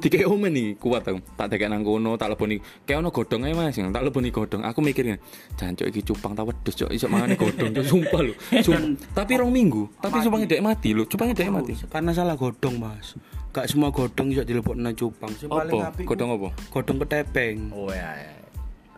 Tiga 0.00 0.24
omen 0.24 0.56
nih 0.56 0.68
kuat 0.80 1.04
aku, 1.04 1.20
tak 1.36 1.52
dek 1.52 1.68
nang 1.68 1.84
kono, 1.84 2.16
tak 2.16 2.32
leponi, 2.32 2.64
kayak 2.88 3.04
ono 3.04 3.12
godong 3.12 3.44
aja 3.44 3.52
mas, 3.52 3.76
tak 3.76 4.02
leponi 4.08 4.32
godong. 4.32 4.64
Aku 4.64 4.80
mikirnya, 4.80 5.20
jancok 5.60 5.84
iki 5.92 6.00
cupang 6.00 6.32
tak 6.32 6.48
wedhus 6.48 6.72
cok, 6.72 6.88
iso 6.96 7.12
mangane 7.12 7.36
godong, 7.36 7.76
cok, 7.76 7.84
sumpah. 7.84 8.20
Sum- 8.64 8.96
tapi 9.20 9.36
rong 9.36 9.52
minggu, 9.52 10.00
tapi 10.00 10.24
cupangnya 10.24 10.56
dek 10.56 10.64
mati 10.64 10.96
lho, 10.96 11.09
cupangnya 11.10 11.34
dek 11.34 11.50
mati. 11.50 11.74
Karena 11.90 12.10
salah 12.14 12.38
godong, 12.38 12.78
Mas. 12.78 13.18
Gak 13.50 13.66
semua 13.66 13.90
godong 13.90 14.30
bisa 14.30 14.46
dilepokno 14.46 14.94
cupang. 14.94 15.34
Sing 15.34 15.50
paling 15.50 15.82
apik 15.82 16.06
Godong 16.06 16.38
apa? 16.38 16.48
godong 16.70 17.02
ketepeng. 17.02 17.74
Oh 17.74 17.90
ya. 17.90 18.14
ya. 18.14 18.39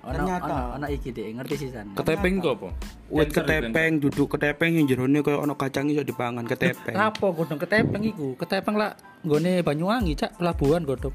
Ternyata. 0.03 0.75
ono 0.75 0.87
iki 0.91 1.15
deh, 1.15 1.31
ngerti 1.31 1.55
sih 1.55 1.71
san. 1.71 1.95
Ketepeng 1.95 2.43
kok 2.43 2.59
apa? 2.59 2.69
Wit 3.07 3.31
ketepeng, 3.31 4.03
duduk 4.03 4.35
ketepeng 4.35 4.75
yang 4.75 4.91
jerone 4.91 5.23
koyo 5.23 5.47
ono 5.47 5.55
kacang 5.55 5.87
iso 5.95 6.03
dipangan 6.03 6.43
ketepeng. 6.43 6.99
Apa 7.13 7.31
godong 7.31 7.61
ketepeng 7.63 8.03
iku? 8.03 8.35
Ketepeng 8.35 8.75
lah 8.75 8.99
nggone 9.23 9.63
Banyuwangi, 9.63 10.19
Cak, 10.19 10.43
pelabuhan 10.43 10.83
godong. 10.83 11.15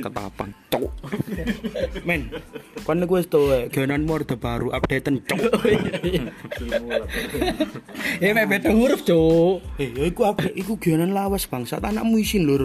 Ketapang. 0.00 0.56
Cok. 0.72 0.88
Men, 2.08 2.32
kon 2.88 3.04
niku 3.04 3.20
wis 3.20 3.28
tuwe, 3.28 3.68
genan 3.68 4.08
orde 4.08 4.40
baru 4.40 4.72
updatean 4.72 5.20
cok. 5.20 5.40
Eh, 8.24 8.30
mek 8.30 8.46
beda 8.46 8.70
huruf, 8.70 9.02
Cuk. 9.02 9.60
Eh, 9.76 9.90
ya 9.90 10.06
iku 10.06 10.24
update 10.30 10.54
iku 10.54 10.78
genan 10.78 11.12
lawas 11.12 11.44
bangsa 11.50 11.82
anakmu 11.82 12.22
isin 12.22 12.46
lho. 12.46 12.62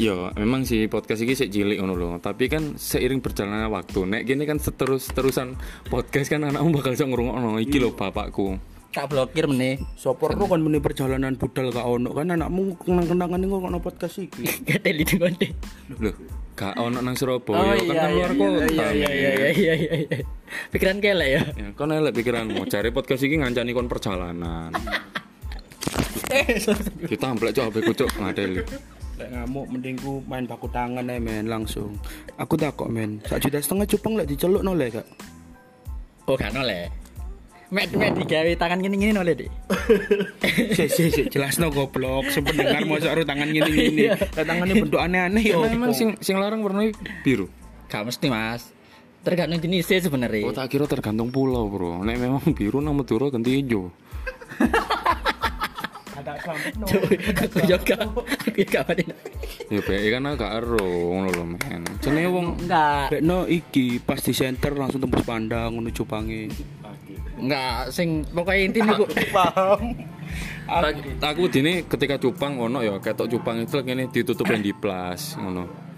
Ya, 0.00 0.32
memang 0.32 0.64
sih 0.64 0.88
podcast 0.88 1.20
ini 1.20 1.36
sik 1.36 1.52
cilik 1.52 1.76
ngono 1.76 1.92
lho, 1.92 2.16
tapi 2.24 2.48
kan 2.48 2.80
seiring 2.80 3.20
berjalannya 3.20 3.68
waktu, 3.68 4.08
nek 4.08 4.24
gini 4.24 4.48
kan 4.48 4.56
seterus 4.56 5.12
terusan 5.12 5.60
podcast 5.92 6.32
kan 6.32 6.40
anakmu 6.40 6.80
bakal 6.80 6.96
iso 6.96 7.04
ngrungokno 7.04 7.60
iki 7.60 7.76
lho 7.76 7.92
bapakku. 7.92 8.56
Tak 8.96 9.12
blokir 9.12 9.44
meneh. 9.44 9.76
Sopor 10.00 10.40
lu 10.40 10.48
kan 10.48 10.64
meni 10.64 10.80
perjalanan 10.80 11.36
budal 11.36 11.68
gak 11.68 11.84
ono 11.84 12.16
kan 12.16 12.32
anakmu 12.32 12.80
kenang-kenangan 12.80 13.44
iku 13.44 13.56
kono 13.60 13.78
podcast 13.84 14.24
iki. 14.24 14.48
Keteli 14.72 15.04
di 15.04 15.14
konde. 15.20 15.48
Loh, 16.00 16.16
gak 16.56 16.80
ono 16.80 17.04
nang 17.04 17.20
Surabaya, 17.20 17.76
kan 17.76 17.92
nang 17.92 18.12
luar 18.16 18.32
kota. 18.40 18.72
iya 18.72 18.88
iya 18.88 19.10
iya 19.12 19.30
iya 19.52 19.54
iya. 19.76 19.94
iya. 20.00 20.18
Pikiran 20.72 21.04
kelek 21.04 21.28
ya. 21.28 21.42
Ya, 21.60 21.68
kon 21.76 21.92
elek 21.92 22.16
pikiranmu, 22.16 22.64
cari 22.72 22.88
podcast 22.88 23.20
iki 23.20 23.36
ngancani 23.36 23.76
kon 23.76 23.84
perjalanan. 23.84 24.72
Kita 27.12 27.36
amplek 27.36 27.52
cok 27.52 27.68
HP 27.68 27.76
kucuk 27.84 28.08
ngadeli. 28.16 28.64
Lek 29.20 29.28
ngamuk 29.36 29.66
mending 29.68 29.96
ku 30.00 30.24
main 30.24 30.48
baku 30.48 30.64
tangan 30.72 31.04
ae 31.04 31.20
men 31.20 31.44
langsung. 31.44 31.92
Aku 32.40 32.56
takok 32.56 32.88
men, 32.88 33.20
sak 33.28 33.44
juta 33.44 33.60
setengah 33.60 33.84
cupang 33.84 34.16
lek 34.16 34.32
diceluk 34.32 34.64
no 34.64 34.72
lek 34.72 34.96
gak. 34.96 35.06
Oh, 36.24 36.40
kan 36.40 36.56
oleh. 36.56 36.88
Mek 37.70 37.92
mek 37.94 38.16
digawe 38.18 38.50
tangan 38.58 38.82
gini-gini 38.82 39.14
oleh, 39.14 39.34
Dik. 39.36 39.50
Si 40.74 40.90
si 40.90 41.02
si 41.12 41.22
jelas 41.30 41.60
no 41.62 41.70
goblok, 41.70 42.26
sependengar 42.32 42.82
mau 42.82 42.98
saru 42.98 43.22
tangan 43.22 43.46
gini-gini. 43.46 44.10
Lah 44.10 44.44
tangannya 44.48 44.74
bentuk 44.74 44.98
aneh-aneh 44.98 45.44
ya. 45.44 45.60
Memang 45.68 45.94
sing 45.94 46.18
sing 46.18 46.40
larang 46.40 46.66
warna 46.66 46.90
biru. 47.22 47.46
Gak 47.86 48.10
mesti, 48.10 48.26
Mas. 48.26 48.72
Tergantung 49.20 49.60
jenisnya 49.60 50.00
sebenarnya. 50.00 50.48
Oh 50.48 50.54
tak 50.56 50.72
kira 50.72 50.88
tergantung 50.88 51.28
pulau 51.28 51.68
bro. 51.68 52.00
Nek 52.02 52.16
memang 52.16 52.42
biru 52.56 52.80
nang 52.80 52.96
Madura 52.96 53.28
ganti 53.28 53.60
hijau. 53.60 53.92
Sampai 56.38 56.70
no. 56.80 56.86
aku 56.86 57.58
juga 57.66 57.94
aku 57.98 58.20
juga 58.54 58.78
apa 58.86 58.92
Ya 59.70 59.80
bae 59.82 60.06
kan 60.10 60.22
agak 60.26 60.50
ero 60.62 60.86
ngono 60.86 61.28
lho 61.34 61.44
men. 61.50 61.82
Jenenge 61.98 62.30
wong 62.30 62.46
enggak 62.62 63.06
Lek 63.14 63.22
no 63.26 63.46
iki 63.46 63.98
pas 63.98 64.20
di 64.22 64.30
center 64.30 64.74
langsung 64.78 65.02
tembus 65.02 65.26
pandang 65.26 65.74
ngono 65.74 65.90
cupange. 65.90 66.50
Enggak, 67.40 67.88
sing 67.90 68.22
pokoknya 68.28 68.60
intinya 68.68 68.92
iku 69.00 69.04
Tak- 70.70 71.24
aku 71.24 71.42
dini 71.54 71.82
ketika 71.88 72.20
cupang 72.20 72.54
ono 72.60 72.84
ya 72.84 73.00
ketok 73.02 73.26
cupang 73.26 73.64
itu 73.64 73.80
ngene 73.80 74.06
ditutup 74.12 74.46
di 74.46 74.70
plas 74.76 75.34
ngono. 75.34 75.90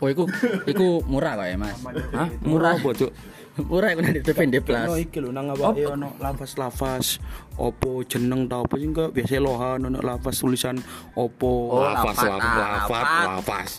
Oh, 0.00 0.08
iku 0.08 0.24
iku 0.64 1.04
murah 1.04 1.36
kok 1.36 1.44
ya, 1.44 1.56
Mas. 1.60 1.76
Hah? 2.16 2.28
Murah 2.40 2.72
apa, 2.80 2.88
Cuk? 2.96 3.12
Murah 3.58 3.90
iku 3.92 4.00
di 4.06 4.60
plus. 4.62 4.86
Ono 4.86 4.94
iki 4.94 5.18
lho 5.18 5.34
nang 5.34 5.50
awake 5.50 5.82
ono 5.90 6.14
lafaz-lafaz 6.22 7.18
opo 7.58 8.06
jeneng 8.06 8.46
ta 8.46 8.62
opo 8.62 8.78
sing 8.78 8.94
kok 8.94 9.10
biasa 9.10 9.42
lohan 9.42 9.90
ono 9.90 9.98
lafaz 9.98 10.38
tulisan 10.38 10.78
opo. 11.18 11.74
Oh, 11.74 11.82
lafaz, 11.82 12.22
lafaz, 12.22 12.30
lafaz, 12.30 12.62
ah, 12.62 12.70
lafaz, 12.86 13.26
lafaz. 13.26 13.70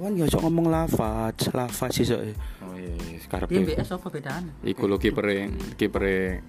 Kan 0.00 0.16
ya 0.16 0.24
sok 0.24 0.48
ngomong 0.48 0.66
lafaz, 0.72 1.36
lafaz 1.52 1.92
iso. 2.00 2.16
e. 2.16 2.32
Oh 2.64 2.72
iya, 2.74 2.96
iya, 2.96 3.20
Piye 3.20 3.28
karepe. 3.28 3.60
BS 3.76 3.90
apa 3.92 4.08
bedaan? 4.08 4.44
Iku 4.64 4.88
lho 4.88 4.96
kipere 4.96 5.52
kipere 5.76 6.40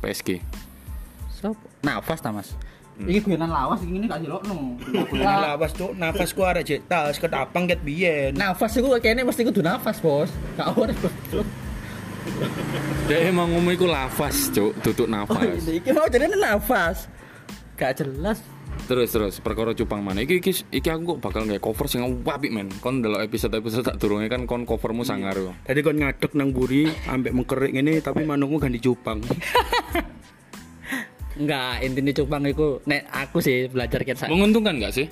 PSG. 0.00 0.40
Sop? 1.28 1.60
Nafas 1.84 2.24
ta, 2.24 2.32
Mas? 2.32 2.56
Iki 2.92 3.24
guyonan 3.24 3.48
lawas 3.48 3.80
iki 3.80 3.90
ngene 3.96 4.06
gak 4.06 4.20
jelokno. 4.20 4.76
Nah, 5.16 5.36
lafaz 5.40 5.72
cuk, 5.72 5.96
nafasku 5.96 6.40
arek 6.44 6.62
jek 6.62 6.80
tas 6.86 7.16
ketapang 7.16 7.64
ket 7.64 7.80
biyen. 7.80 8.36
Nafas 8.36 8.76
iku 8.76 8.92
kayaknya 9.00 9.24
mesti 9.24 9.42
kudu 9.42 9.64
nafas, 9.64 9.96
Bos. 9.98 10.28
Gak 10.54 10.76
ora, 10.76 10.92
Bos. 10.92 11.14
Dia 13.10 13.32
emang 13.32 13.50
ngomong 13.50 13.74
iku 13.74 13.88
lafaz, 13.88 14.52
Cuk, 14.52 14.76
tutuk 14.84 15.08
Oh, 15.08 15.10
nafas. 15.10 15.66
iki 15.66 15.90
mau 15.90 16.06
jadi 16.06 16.30
nafas. 16.30 17.08
Gak 17.74 17.98
jelas. 17.98 18.38
Terus 18.82 19.08
terus 19.10 19.34
perkara 19.38 19.72
cupang 19.72 20.00
mana? 20.04 20.22
Iki 20.22 20.34
iki 20.38 20.52
iki 20.70 20.88
aku 20.88 21.16
kok 21.16 21.20
bakal 21.22 21.42
nggak 21.44 21.60
cover 21.60 21.86
sing 21.86 22.02
apik 22.02 22.50
men. 22.50 22.68
Kon 22.78 23.00
delok 23.00 23.24
episode-episode 23.24 23.84
tak 23.84 23.96
durunge 23.98 24.26
kan 24.26 24.44
kon 24.44 24.62
covermu 24.62 25.02
sangar 25.02 25.34
yo. 25.34 25.52
Tadi 25.64 25.80
kon 25.80 25.96
ngadeg 25.96 26.32
nang 26.34 26.50
buri 26.50 26.86
ambek 27.06 27.32
mengkerik 27.32 27.72
ngene 27.72 28.00
tapi 28.00 28.22
manungku 28.22 28.58
ganti 28.58 28.78
cupang. 28.78 29.18
Enggak, 31.32 31.80
intinya 31.80 32.12
cupang 32.12 32.44
iku 32.44 32.68
nek 32.84 33.08
aku 33.08 33.40
sih 33.40 33.64
belajar 33.66 34.04
ket 34.04 34.20
Menguntungkan 34.28 34.76
nggak 34.76 34.92
sih? 34.92 35.06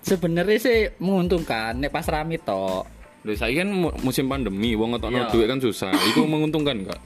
Sebenarnya 0.00 0.58
sih 0.60 0.78
menguntungkan 0.98 1.80
nek 1.80 1.88
pas 1.88 2.04
rame 2.04 2.36
tok. 2.36 2.84
Lho 3.24 3.32
saya 3.32 3.56
kan 3.56 3.72
mu- 3.72 3.96
musim 4.04 4.28
pandemi, 4.28 4.76
wong 4.76 4.92
ngetokno 4.92 5.16
Iya. 5.18 5.30
duit 5.32 5.46
kan 5.48 5.56
susah. 5.56 5.88
Iku 6.12 6.28
menguntungkan 6.28 6.84
nggak? 6.84 7.00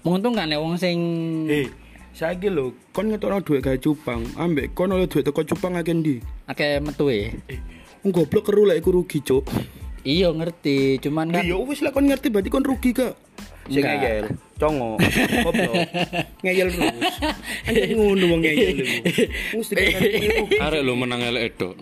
Menguntungkan 0.00 0.48
nek 0.48 0.56
wong 0.56 0.80
sing 0.80 0.96
Eh, 1.44 1.68
saiki 2.10 2.48
lho, 2.48 2.72
kon 2.90 3.12
ngetokno 3.12 3.44
duit 3.44 3.60
gawe 3.60 3.76
cupang, 3.76 4.24
ambek 4.34 4.72
kon 4.72 4.88
oleh 4.88 5.04
duit 5.04 5.28
teko 5.28 5.44
cupang 5.44 5.76
akeh 5.76 5.92
ndi? 5.92 6.24
akeh 6.48 6.80
metu 6.80 7.12
e. 7.12 7.36
Wong 8.00 8.16
goblok 8.16 8.48
keru 8.48 8.64
lek 8.64 8.80
iku 8.80 8.96
rugi, 8.96 9.20
Cuk. 9.20 9.44
Iya 10.00 10.32
ngerti, 10.32 10.96
cuman 10.98 11.28
kan 11.28 11.44
Iya 11.44 11.60
wis 11.60 11.84
lah 11.84 11.92
kon 11.92 12.08
ngerti 12.08 12.32
berarti 12.32 12.48
kon 12.48 12.64
rugi 12.64 12.96
gak? 12.96 13.12
Sing 13.68 13.84
Enggak. 13.84 14.00
ngeyel, 14.00 14.26
congo, 14.58 14.98
goblok. 15.46 15.74
Ngeyel 16.44 16.68
terus. 16.74 17.06
Anjir 17.64 17.94
ngono 17.94 18.24
wong 18.34 18.40
ngeyel 18.42 18.68
iku. 18.74 18.84
Mesti. 19.62 19.74
Arek 20.58 20.82
lo 20.82 20.92
menang 20.98 21.22
elek 21.22 21.42
edo. 21.54 21.78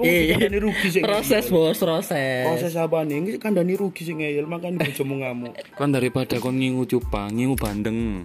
Iya. 0.00 0.46
Rugi 0.48 0.88
sing 0.88 1.02
proses 1.02 1.50
ngeyel. 1.50 1.54
bos 1.54 1.78
proses. 1.82 2.46
Proses 2.46 2.74
apa 2.78 3.02
nih? 3.02 3.16
Ini 3.18 3.30
kandani 3.42 3.74
rugi 3.74 4.06
sing 4.06 4.22
ngeyel, 4.22 4.46
makanya 4.46 4.86
bojomu 4.86 5.20
ngamuk. 5.20 5.52
Kan 5.74 5.90
daripada 5.90 6.38
kon 6.38 6.56
ngingu 6.56 6.86
cupang, 6.86 7.34
ngingu 7.34 7.58
bandeng. 7.58 8.24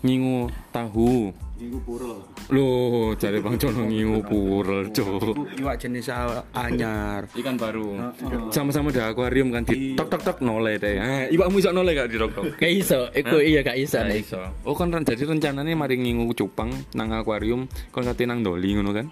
Ngingu 0.00 0.48
tahu. 0.72 1.28
Iku 1.60 1.76
pura. 1.84 2.16
Loh, 2.56 3.12
cari 3.20 3.36
Bang 3.44 3.60
Jono 3.60 3.84
ngingu 3.84 4.24
purel, 4.24 4.88
Cuk. 4.96 5.60
Iwak 5.60 5.76
jenis 5.76 6.08
anyar. 6.56 7.28
Ikan 7.36 7.60
baru. 7.60 8.00
Sama-sama 8.48 8.88
di 8.88 8.96
akuarium 8.96 9.52
kan 9.52 9.68
di 9.68 9.92
tok 9.92 10.08
tok 10.08 10.22
tok 10.24 10.38
noleh 10.40 10.80
deh. 10.80 10.96
Ah, 10.96 11.28
iwakmu 11.28 11.60
iso 11.60 11.68
noleh 11.68 11.92
gak 11.92 12.08
di 12.08 12.16
tok 12.16 12.32
tok? 12.32 12.44
Gak 12.56 12.72
iso, 12.72 13.12
iku 13.12 13.44
iya 13.44 13.60
gak 13.60 13.76
iso. 13.76 14.00
Gak 14.00 14.08
nek. 14.08 14.24
iso. 14.24 14.40
Oh 14.64 14.72
kan 14.72 14.88
ren- 14.88 15.04
jadi 15.04 15.20
rencananya 15.28 15.76
mari 15.76 16.00
ngingu 16.00 16.32
cupang 16.32 16.72
nang 16.96 17.12
akuarium 17.12 17.68
kon 17.92 18.08
kate 18.08 18.24
nang 18.24 18.40
doli 18.40 18.72
ngono 18.72 18.96
kan. 18.96 19.06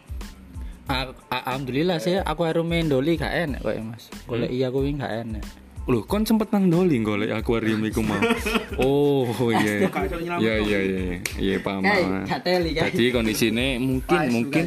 A- 0.89 1.13
a- 1.29 1.45
Alhamdulillah 1.53 2.01
sih 2.01 2.17
aku 2.17 2.49
arum 2.49 2.73
doli 2.89 3.21
gak 3.21 3.29
enak 3.29 3.61
kok 3.61 3.77
ya 3.77 3.83
mas. 3.85 4.09
Golek 4.25 4.49
iya 4.49 4.73
aku 4.73 4.89
gak 4.97 5.13
enak. 5.29 5.45
Loh, 5.89 6.05
kon 6.05 6.21
sempet 6.21 6.53
nang 6.53 6.69
doli 6.69 7.01
golek 7.01 7.33
akuarium 7.33 7.81
iku 7.89 8.05
mau. 8.05 8.21
Oh, 8.79 9.25
iya. 9.51 9.89
Iya 10.37 10.55
iya 10.61 10.79
iya. 10.85 11.01
Iya 11.41 11.57
paham. 11.65 11.83
paham. 11.83 12.29
Jadi 12.29 13.05
kondisinya 13.09 13.81
mungkin 13.81 14.21
mungkin 14.29 14.65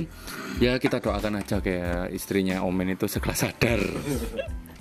ya 0.57 0.81
kita 0.81 0.97
doakan 0.97 1.39
aja 1.39 1.61
kayak 1.61 2.09
istrinya 2.11 2.65
Omen 2.65 2.97
itu 2.97 3.05
segera 3.05 3.37
sadar. 3.37 3.79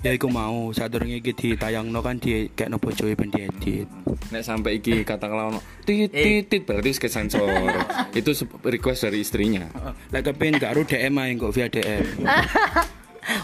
Ya 0.01 0.17
iku 0.17 0.33
mau 0.33 0.73
saat 0.73 0.89
durunge 0.89 1.21
iki 1.21 1.29
ditayangno 1.29 2.01
kan 2.01 2.17
di 2.17 2.49
kayak 2.57 2.73
no 2.73 2.81
bojoe 2.81 3.13
ben 3.13 3.29
diedit. 3.29 3.85
Nek 4.33 4.41
sampai 4.41 4.81
iki 4.81 5.05
katakanlah 5.05 5.53
ono 5.53 5.61
tit 5.85 6.09
tit 6.09 6.49
tit 6.49 6.65
berarti 6.65 6.97
ke 6.97 7.05
sensor. 7.05 7.45
itu 8.17 8.33
request 8.65 9.05
dari 9.05 9.21
istrinya. 9.21 9.69
Lek 10.09 10.25
kepen 10.25 10.57
gak 10.57 10.73
ru 10.73 10.89
DM 10.89 11.13
ae 11.21 11.37
kok 11.37 11.53
via 11.53 11.69
DM. 11.69 12.25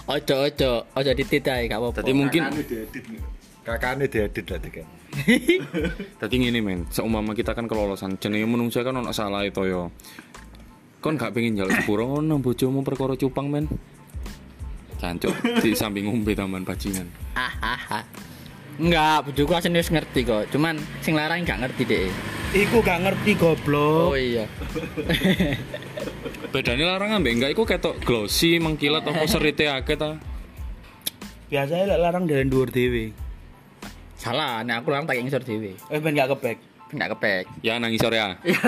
Ojo 0.07 0.35
ojo 0.49 0.71
ojo 0.83 1.11
dititai 1.13 1.69
gak 1.69 1.77
apa-apa. 1.77 2.01
Tadi 2.01 2.13
mungkin 2.13 2.41
diedit. 2.65 3.03
Kakaknya 3.61 4.05
diedit 4.09 4.43
berarti 4.47 4.69
kan. 4.71 4.87
tadi 6.21 6.35
ngene 6.39 6.59
men, 6.61 6.79
seumpama 6.93 7.33
kita 7.33 7.55
kan 7.57 7.65
kelolosan 7.65 8.19
jenenge 8.21 8.45
menungsa 8.45 8.85
kan 8.85 8.97
ono 8.97 9.13
salah 9.13 9.45
itu 9.45 9.63
yo. 9.67 9.93
Kon 10.97 11.15
gak 11.15 11.35
pengen 11.35 11.57
njaluk 11.59 11.77
sepuro 11.77 12.03
ngono 12.09 12.41
bojomu 12.41 12.81
perkara 12.81 13.13
cupang 13.13 13.47
men. 13.51 13.65
Cancuk 14.97 15.33
di 15.63 15.77
samping 15.77 16.09
ngombe 16.09 16.33
taman 16.33 16.65
bajingan. 16.65 17.05
Hahaha. 17.37 18.01
Enggak, 18.77 19.29
bojoku 19.29 19.53
asline 19.57 19.81
wis 19.81 19.89
ngerti 19.89 20.21
kok. 20.25 20.49
Cuman 20.53 20.77
sing 21.01 21.17
larang 21.17 21.41
gak 21.45 21.65
ngerti 21.65 21.83
deh. 21.85 22.09
Iku 22.55 22.79
gak 22.79 23.03
ngerti 23.03 23.35
goblok. 23.35 24.11
Oh 24.11 24.15
iya. 24.15 24.47
Bedane 26.55 26.83
larang 26.87 27.11
ambek 27.19 27.35
enggak 27.35 27.51
iku 27.51 27.67
ketok 27.67 27.99
glossy 27.99 28.55
mengkilat 28.63 29.03
apa 29.03 29.27
serite 29.31 29.67
akeh 29.67 29.99
ta. 29.99 30.15
Biasanya 31.51 31.95
lek 31.95 31.99
larang 31.99 32.23
dari 32.23 32.47
dhuwur 32.47 32.71
dhewe. 32.71 33.11
Salah, 34.15 34.63
nek 34.63 34.83
aku 34.83 34.95
larang 34.95 35.07
tak 35.07 35.19
ngisor 35.19 35.43
dhewe. 35.43 35.75
Eh 35.91 35.99
ben 35.99 36.15
gak 36.15 36.31
kepek. 36.35 36.66
Enggak 36.87 37.19
kepek. 37.19 37.43
Ya 37.67 37.75
nang 37.79 37.91
isor 37.91 38.11
ya. 38.15 38.39
Iya, 38.47 38.61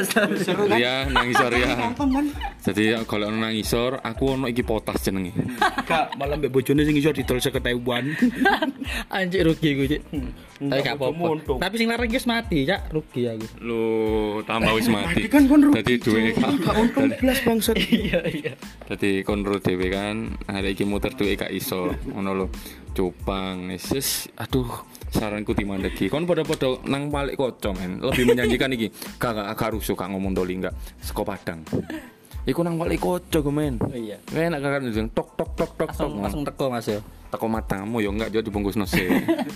seru 0.43 0.63
Ya 0.75 1.08
nang 1.08 1.32
isor 1.32 1.51
ya. 1.55 1.95
Kan? 1.95 2.25
Jadi 2.60 2.99
kalau 3.08 3.32
ono 3.32 3.38
nang 3.39 3.55
isor, 3.55 4.03
aku 4.03 4.36
ono 4.36 4.51
iki 4.51 4.63
potas 4.67 4.99
jenenge. 5.08 5.32
Gak 5.88 6.19
malah 6.19 6.36
mbek 6.36 6.51
bojone 6.51 6.84
sing 6.84 6.99
iso 6.99 7.15
didol 7.15 7.39
50.000. 7.39 7.79
Anjir 9.15 9.47
rugi 9.47 9.69
gue, 9.71 9.88
Cik. 9.88 10.01
Tapi 10.60 10.82
gak 10.84 10.95
apa-apa. 10.99 11.55
Tapi 11.63 11.75
sing 11.79 11.88
larang 11.88 12.12
wis 12.12 12.27
mati, 12.27 12.67
Cak. 12.67 12.91
Rugi 12.91 13.21
aku. 13.32 13.45
Lu 13.63 13.84
tambah 14.43 14.75
wis 14.75 14.91
mati. 14.91 15.23
Kan 15.32 15.47
kon 15.47 15.63
rugi. 15.63 15.79
Dadi 15.79 15.93
duwe 16.03 16.36
Gak 16.36 16.75
untung 16.75 17.10
blas 17.15 17.39
bangsat. 17.47 17.77
Iya, 17.89 18.21
iya. 18.32 18.53
Dadi 18.86 19.23
kon 19.25 19.43
ro 19.43 19.58
dhewe 19.60 19.88
kan, 19.91 20.36
hari 20.45 20.75
iki 20.75 20.84
muter 20.84 21.15
duwe 21.15 21.39
gak 21.39 21.51
iso. 21.55 21.95
Ngono 22.12 22.32
lho. 22.36 22.47
Cupang, 22.89 23.69
Yesus, 23.69 24.27
aduh, 24.36 24.67
saranku 25.10 25.52
dimandeki. 25.58 26.08
Kon 26.10 26.26
padha-padha 26.26 26.82
nang 26.86 27.10
balik 27.10 27.36
kocok 27.38 27.74
men. 27.76 27.91
Lebih 28.02 28.34
menjanjikan 28.34 28.72
iki. 28.74 28.88
Gak 29.17 29.32
gak 29.36 29.48
gak 29.58 29.69
rusuh 29.76 29.95
gak 29.98 30.10
ngomong 30.10 30.34
doli 30.34 30.62
enggak. 30.62 30.74
Seko 31.02 31.26
Padang. 31.26 31.65
Iku 32.48 32.63
nang 32.63 32.80
balik 32.80 33.04
kocok 33.04 33.45
men. 33.52 33.78
Oh 33.82 33.93
iya. 33.93 34.17
Enak 34.32 34.60
kan 34.62 34.82
tok 35.12 35.30
tok 35.36 35.52
tok 35.54 35.54
tok 35.58 35.72
tok. 35.76 35.88
Langsung 35.89 36.13
langsung 36.22 36.41
teko 36.45 36.65
Mas 36.72 36.88
yo. 36.88 37.02
teko 37.30 37.45
matamu 37.45 38.02
ya 38.02 38.10
enggak 38.10 38.34
juga 38.34 38.41
dibungkus 38.50 38.74
nose. 38.74 39.06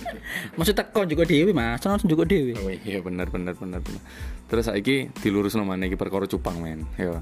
Maksud 0.58 0.74
teko 0.78 1.02
juga 1.02 1.26
dewi 1.26 1.50
Mas. 1.50 1.82
Langsung 1.82 2.06
juga 2.06 2.22
dewi. 2.22 2.54
Oh 2.54 2.70
iya 2.70 3.02
bener 3.02 3.26
bener 3.30 3.58
bener 3.58 3.82
bener. 3.82 4.02
Terus 4.46 4.70
saiki 4.70 5.10
dilurus 5.18 5.58
mana 5.58 5.90
iki 5.90 5.98
perkara 5.98 6.30
cupang 6.30 6.62
men. 6.62 6.86
Ya. 6.94 7.18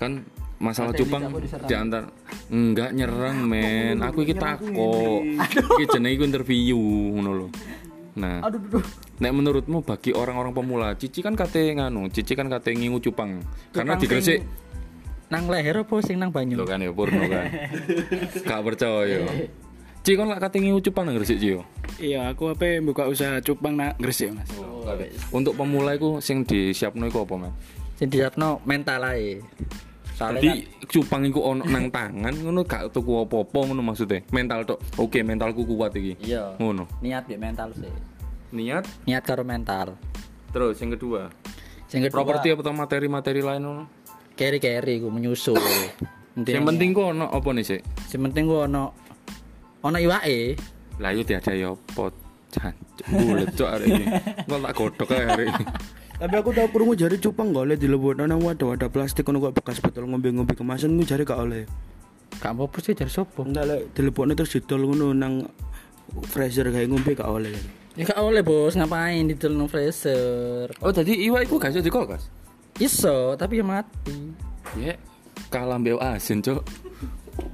Kan 0.00 0.24
masalah 0.58 0.92
cupang 0.94 1.30
di 1.66 1.74
antar 1.74 2.10
enggak 2.50 2.90
nyerang 2.94 3.46
men. 3.46 4.02
Aku 4.02 4.22
iki 4.26 4.34
takok. 4.34 5.22
Iki 5.78 5.84
jenenge 5.90 6.14
iku 6.18 6.24
interview 6.26 6.78
ngono 7.18 7.30
lho. 7.34 7.48
Nah, 8.18 8.42
Aduh, 8.42 8.58
aduh. 8.58 8.82
nek 9.22 9.30
menurutmu 9.30 9.86
bagi 9.86 10.10
orang-orang 10.10 10.50
pemula, 10.50 10.90
Cici 10.98 11.22
kan 11.22 11.38
kate 11.38 11.70
nganu, 11.70 12.10
Cici 12.10 12.34
kan 12.34 12.50
kate 12.50 12.74
ngingu 12.74 12.98
cupang. 12.98 13.38
Karena 13.70 13.94
digresik 13.94 14.42
nang 15.30 15.46
leher 15.46 15.86
apa 15.86 15.94
sing 16.02 16.18
nang 16.18 16.34
banyu? 16.34 16.58
Lo 16.58 16.66
kan 16.66 16.82
ya 16.82 16.90
purno 16.90 17.22
kan. 17.30 17.46
Gak 18.48 18.60
percaya. 18.66 19.22
Ci 20.02 20.18
kon 20.18 20.26
lak 20.26 20.42
kate 20.42 20.58
ngingu 20.58 20.82
cupang 20.82 21.06
nang 21.06 21.14
gresik 21.14 21.38
Ci 21.38 21.54
yo. 21.54 21.62
Iya, 21.98 22.34
aku 22.34 22.54
apa 22.54 22.78
buka 22.82 23.10
usaha 23.10 23.42
cupang 23.42 23.74
nak 23.74 23.98
Gresik, 23.98 24.30
Mas. 24.30 24.46
Untuk 25.34 25.58
pemula 25.58 25.98
iku 25.98 26.22
sing 26.22 26.46
disiapno 26.46 27.10
iku 27.10 27.26
apa, 27.26 27.34
Mas? 27.34 27.54
Sing 27.98 28.06
disiapno 28.06 28.62
mental 28.62 29.02
ae. 29.02 29.42
Soalnya 30.18 30.42
Jadi 30.42 30.66
cupang 30.90 31.22
iku 31.22 31.40
ono 31.46 31.62
nang 31.62 31.94
tangan 31.94 32.34
ngono 32.34 32.66
gak 32.66 32.90
tuku 32.90 33.22
apa-apa 33.22 33.70
ngono 33.70 33.86
maksudnya. 33.86 34.18
Mental 34.34 34.66
tok. 34.66 34.82
Oke, 34.98 35.22
mentalku 35.22 35.62
kuat 35.62 35.94
iki. 35.94 36.18
kan, 36.18 36.26
iya. 36.26 36.42
Ngono. 36.58 36.90
Niat 36.98 37.30
biar 37.30 37.38
mental 37.38 37.70
sih. 37.78 37.86
Niat 38.50 38.82
Niat 39.06 39.22
karo 39.22 39.46
mental. 39.46 39.94
terus 40.48 40.80
yang 40.80 40.96
kedua, 40.96 41.28
Sing 41.86 42.00
kedua, 42.00 42.14
properti 42.18 42.48
atau 42.50 42.72
materi-materi 42.72 43.44
lain 43.44 43.62
ngono. 43.62 43.84
carry-carry 44.32 44.96
ku 44.98 45.12
menyusul. 45.12 45.54
Yang 46.34 46.64
penting 46.66 46.90
ku 46.90 47.12
ono 47.12 47.28
apa 47.28 47.48
nih 47.52 47.66
sih? 47.66 47.80
sing 48.06 48.22
penting 48.24 48.48
ku 48.48 48.64
ono 48.64 48.96
ono 49.82 49.96
iwake. 50.00 50.56
Lah 50.98 51.12
yo 51.12 51.22
tiada 51.22 51.52
ya 51.52 51.70
pot 51.94 52.10
Cancuk 52.48 53.06
bulet 53.12 53.50
cok 53.52 53.68
hari 53.68 53.86
ini. 53.92 54.04
Kok 54.48 54.58
tak 54.64 54.72
godhok 54.72 55.10
hari 55.12 55.44
ini. 55.52 55.64
Tapi 56.18 56.34
aku 56.34 56.50
tahu 56.50 56.66
krungu 56.74 56.98
jari 56.98 57.14
cupang 57.22 57.54
gak 57.54 57.62
oleh 57.70 57.76
dilebokno 57.78 58.26
nang 58.26 58.42
wadah-wadah 58.42 58.90
plastik 58.90 59.22
ngono 59.22 59.38
kok 59.38 59.62
bekas 59.62 59.78
botol 59.78 60.10
ngombe-ngombe 60.10 60.50
kemasan 60.58 60.98
ku 60.98 61.06
jari 61.06 61.22
gak 61.22 61.38
oleh. 61.38 61.62
Gak 62.42 62.58
apa-apa 62.58 62.82
sih 62.82 62.98
dari 62.98 63.06
sopo. 63.06 63.46
Enggak 63.46 63.70
lek 63.70 63.80
dilebokno 63.94 64.34
terus 64.34 64.58
didol 64.58 64.90
ngono 64.90 65.14
nang 65.14 65.46
freezer 66.26 66.74
kayak 66.74 66.90
ngombe 66.90 67.14
gak 67.14 67.30
oleh. 67.30 67.54
Ya 67.94 68.02
gak 68.02 68.18
oleh 68.18 68.42
bos, 68.42 68.74
ngapain 68.74 69.30
di 69.30 69.38
dalam 69.38 69.70
freezer? 69.70 70.74
Oh 70.82 70.90
tadi 70.90 71.22
iwak 71.22 71.46
iku 71.46 71.54
gak 71.62 71.78
iso 71.78 71.86
di 71.86 71.90
kulkas. 71.94 72.26
Iso, 72.82 73.38
tapi 73.38 73.62
ya 73.62 73.64
mati. 73.66 74.18
Ya 74.74 74.98
kalah 75.54 75.78
mbek 75.78 76.02
asin 76.02 76.42
cok. 76.42 76.66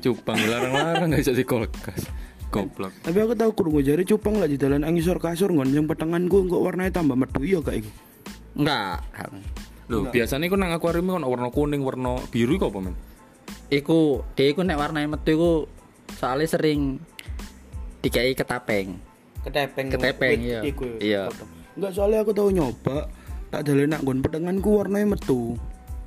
Cupang 0.00 0.40
larang-larang 0.40 1.12
gak 1.12 1.20
iso 1.20 1.36
di 1.36 1.44
kulkas. 1.44 2.08
Goblok. 2.48 2.96
Tapi 3.04 3.18
aku 3.20 3.36
tahu 3.36 3.50
krungu 3.52 3.84
jari 3.84 4.08
cupang 4.08 4.40
lagi 4.40 4.56
dalan 4.56 4.88
angisor 4.88 5.20
kasur 5.20 5.52
ngon 5.52 5.68
yang 5.68 5.84
petanganku 5.84 6.48
kok 6.48 6.64
warnanya 6.64 6.96
tambah 6.96 7.12
medu 7.12 7.44
iya 7.44 7.60
gak 7.60 7.84
iku. 7.84 7.92
Enggak. 8.54 9.02
Loh, 9.90 10.08
biasanya 10.08 10.48
iku 10.48 10.56
nang 10.56 10.72
akuarium 10.72 11.12
kan 11.12 11.26
warna 11.26 11.52
kuning, 11.52 11.84
warna 11.84 12.16
biru 12.32 12.56
iku 12.56 12.72
apa 12.72 12.78
men? 12.80 12.94
Iku, 13.68 14.24
dia 14.32 14.54
iku 14.54 14.64
nek 14.64 14.78
warnanya 14.80 15.18
metu 15.18 15.36
iku 15.36 15.52
soalnya 16.16 16.48
sering 16.48 17.02
dikai 18.00 18.32
ketapeng. 18.32 18.96
Ketepeng. 19.44 19.86
Ketepeng, 19.92 20.38
iya. 20.40 20.60
iku. 20.64 20.88
Iya. 20.96 21.28
Enggak 21.76 21.92
soalnya 21.92 22.24
aku 22.24 22.32
tahu 22.32 22.48
nyoba 22.54 23.10
tak 23.52 23.70
dalan 23.70 23.92
nak 23.92 24.00
nggon 24.02 24.18
petanganku 24.24 24.70
warnanya 24.80 25.18
metu. 25.18 25.58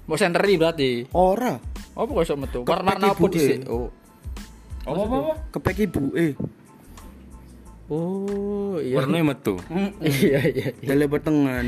Mau 0.07 0.17
senteri 0.17 0.55
berarti. 0.55 1.05
Ora. 1.13 1.59
Apa 1.93 2.09
kok 2.09 2.23
iso 2.23 2.35
metu? 2.39 2.59
Warna 2.63 2.95
apa 2.95 3.25
dhisik? 3.29 3.67
Oh. 3.67 3.91
Apa 4.87 5.01
apa? 5.03 5.15
apa? 5.19 5.33
Kepek 5.51 5.91
ibu 5.91 6.15
eh 6.15 6.31
Oh, 7.87 8.75
iya. 8.83 8.99
Warnanya 8.99 9.31
metu. 9.31 9.55
Iya, 10.03 10.43
iya. 10.51 10.67
iya. 10.75 10.87
dalan 10.91 11.07
petangan 11.07 11.65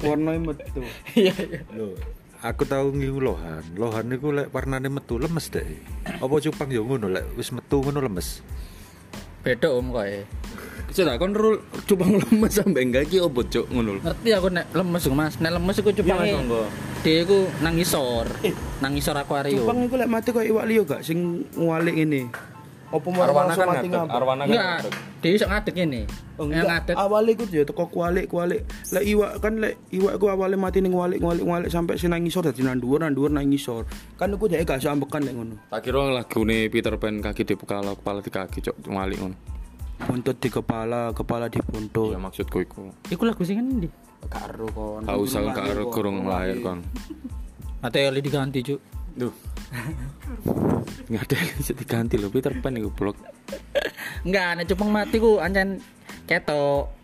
warnanya 0.00 0.40
metu. 0.40 0.80
Iya, 1.12 1.34
iya. 1.36 1.60
Loh, 1.76 1.92
aku 2.40 2.64
tahu 2.64 2.96
ngiku 2.96 3.20
lohan. 3.20 3.62
Lohan 3.76 4.08
niku 4.08 4.32
lek 4.32 4.48
warnane 4.48 4.88
metu 4.88 5.20
lemes 5.20 5.52
deh. 5.52 5.68
Apa 6.08 6.40
cupang 6.40 6.72
ya 6.72 6.80
ngono 6.80 7.12
lek 7.12 7.36
wis 7.36 7.52
metu 7.52 7.84
ngono 7.84 8.00
lemes. 8.00 8.40
Beda 9.44 9.68
om 9.76 9.92
ya. 9.92 10.24
Sudah 10.88 11.20
kon 11.20 11.36
rul 11.36 11.60
cupang 11.84 12.16
lemes 12.16 12.52
sampe 12.56 12.80
enggak 12.80 13.12
ki 13.12 13.20
opo 13.20 13.44
cok 13.44 13.68
ngono 13.68 14.00
lho. 14.00 14.02
Ngerti 14.08 14.30
aku 14.32 14.48
nek 14.48 14.66
lemes 14.72 15.04
Mas. 15.12 15.34
Nek 15.36 15.52
lemes 15.52 15.76
iku 15.84 15.90
cupang 15.92 16.24
Iya, 16.24 16.40
monggo. 16.40 16.64
Dia 17.04 17.28
iku 17.28 17.38
nang 17.60 17.76
ngisor. 17.76 18.26
Nang 18.80 18.96
ngisor 18.96 19.20
akuarium. 19.20 19.68
Cupang 19.68 19.84
iku 19.84 19.94
lek 20.00 20.08
mati 20.08 20.32
kok 20.32 20.48
iwak 20.48 20.64
liyo 20.64 20.88
gak 20.88 21.04
sing 21.04 21.44
ngualik 21.60 21.92
ini. 21.92 22.32
Apa 22.88 23.04
mau 23.12 23.20
Arwana 23.20 23.52
kan 23.52 23.68
mati 23.68 23.88
ngadeg, 23.92 24.16
arwana 24.16 24.42
kan. 24.42 24.48
Enggak, 24.48 24.64
ngadeg. 24.64 24.92
dia 25.20 25.30
iso 25.36 25.44
ngadeg 25.44 25.74
ini. 25.76 26.02
Oh, 26.40 26.48
Yang 26.48 26.66
ngadeg. 26.72 26.96
Awalnya 26.96 27.30
iku 27.36 27.44
ya 27.52 27.62
teko 27.68 27.84
kualik 27.92 28.26
kualik. 28.32 28.60
Lek 28.96 29.04
iwak 29.04 29.32
kan 29.44 29.52
lek 29.60 29.74
iwak 29.92 30.12
iku 30.16 30.26
awalnya 30.32 30.56
mati 30.56 30.78
ning 30.80 30.96
ngualik 30.96 31.20
ngualik 31.20 31.68
sampai 31.68 32.00
sing 32.00 32.08
nang 32.08 32.24
ngisor 32.24 32.48
dadi 32.48 32.64
nang 32.64 32.80
dhuwur 32.80 33.04
nang 33.04 33.12
dhuwur 33.12 33.28
nang 33.28 33.44
ngisor. 33.44 33.84
Kan 34.16 34.32
iku 34.32 34.48
dhek 34.48 34.64
gak 34.64 34.80
iso 34.80 34.88
ambekan 34.88 35.20
lek 35.20 35.36
ngono. 35.36 35.60
Tak 35.68 35.84
kira 35.84 36.00
lagune 36.16 36.72
Peter 36.72 36.96
Pan 36.96 37.20
kaki 37.20 37.44
di 37.44 37.54
kepala, 37.60 37.92
kepala 37.92 38.24
di 38.24 38.30
kaki 38.32 38.58
cok 38.64 38.76
ngalik 38.88 39.18
ngono. 39.20 39.36
Buntut 40.08 40.36
di 40.40 40.48
kepala, 40.48 41.12
kepala 41.12 41.52
di 41.52 41.60
buntut. 41.60 42.16
Ya 42.16 42.20
maksudku 42.22 42.56
iku. 42.64 42.88
Iku 43.12 43.22
lagu 43.28 43.44
sing 43.44 43.60
endi? 43.60 43.92
Gak 44.32 44.48
ero 44.48 44.72
kon. 44.72 45.04
Gak 45.04 45.18
usah 45.20 45.44
gak 45.52 45.76
ero 45.76 45.92
kurung 45.92 46.24
lahir 46.24 46.64
kon. 46.64 46.80
Materi 47.84 48.24
diganti, 48.24 48.64
Cuk. 48.64 48.97
Duh. 49.18 49.34
Nggak 51.10 51.22
ada 51.26 51.36
yang 51.42 51.56
bisa 51.58 51.72
diganti 51.74 52.14
loh 52.14 52.30
Peter 52.30 52.54
Pan 52.62 52.78
iku 52.78 52.94
blok. 52.94 53.18
Enggak, 54.22 54.62
nek 54.62 54.66
cupang 54.70 54.90
mati 54.94 55.18
ku 55.18 55.42
ancen 55.42 55.82
ketok. 56.30 56.94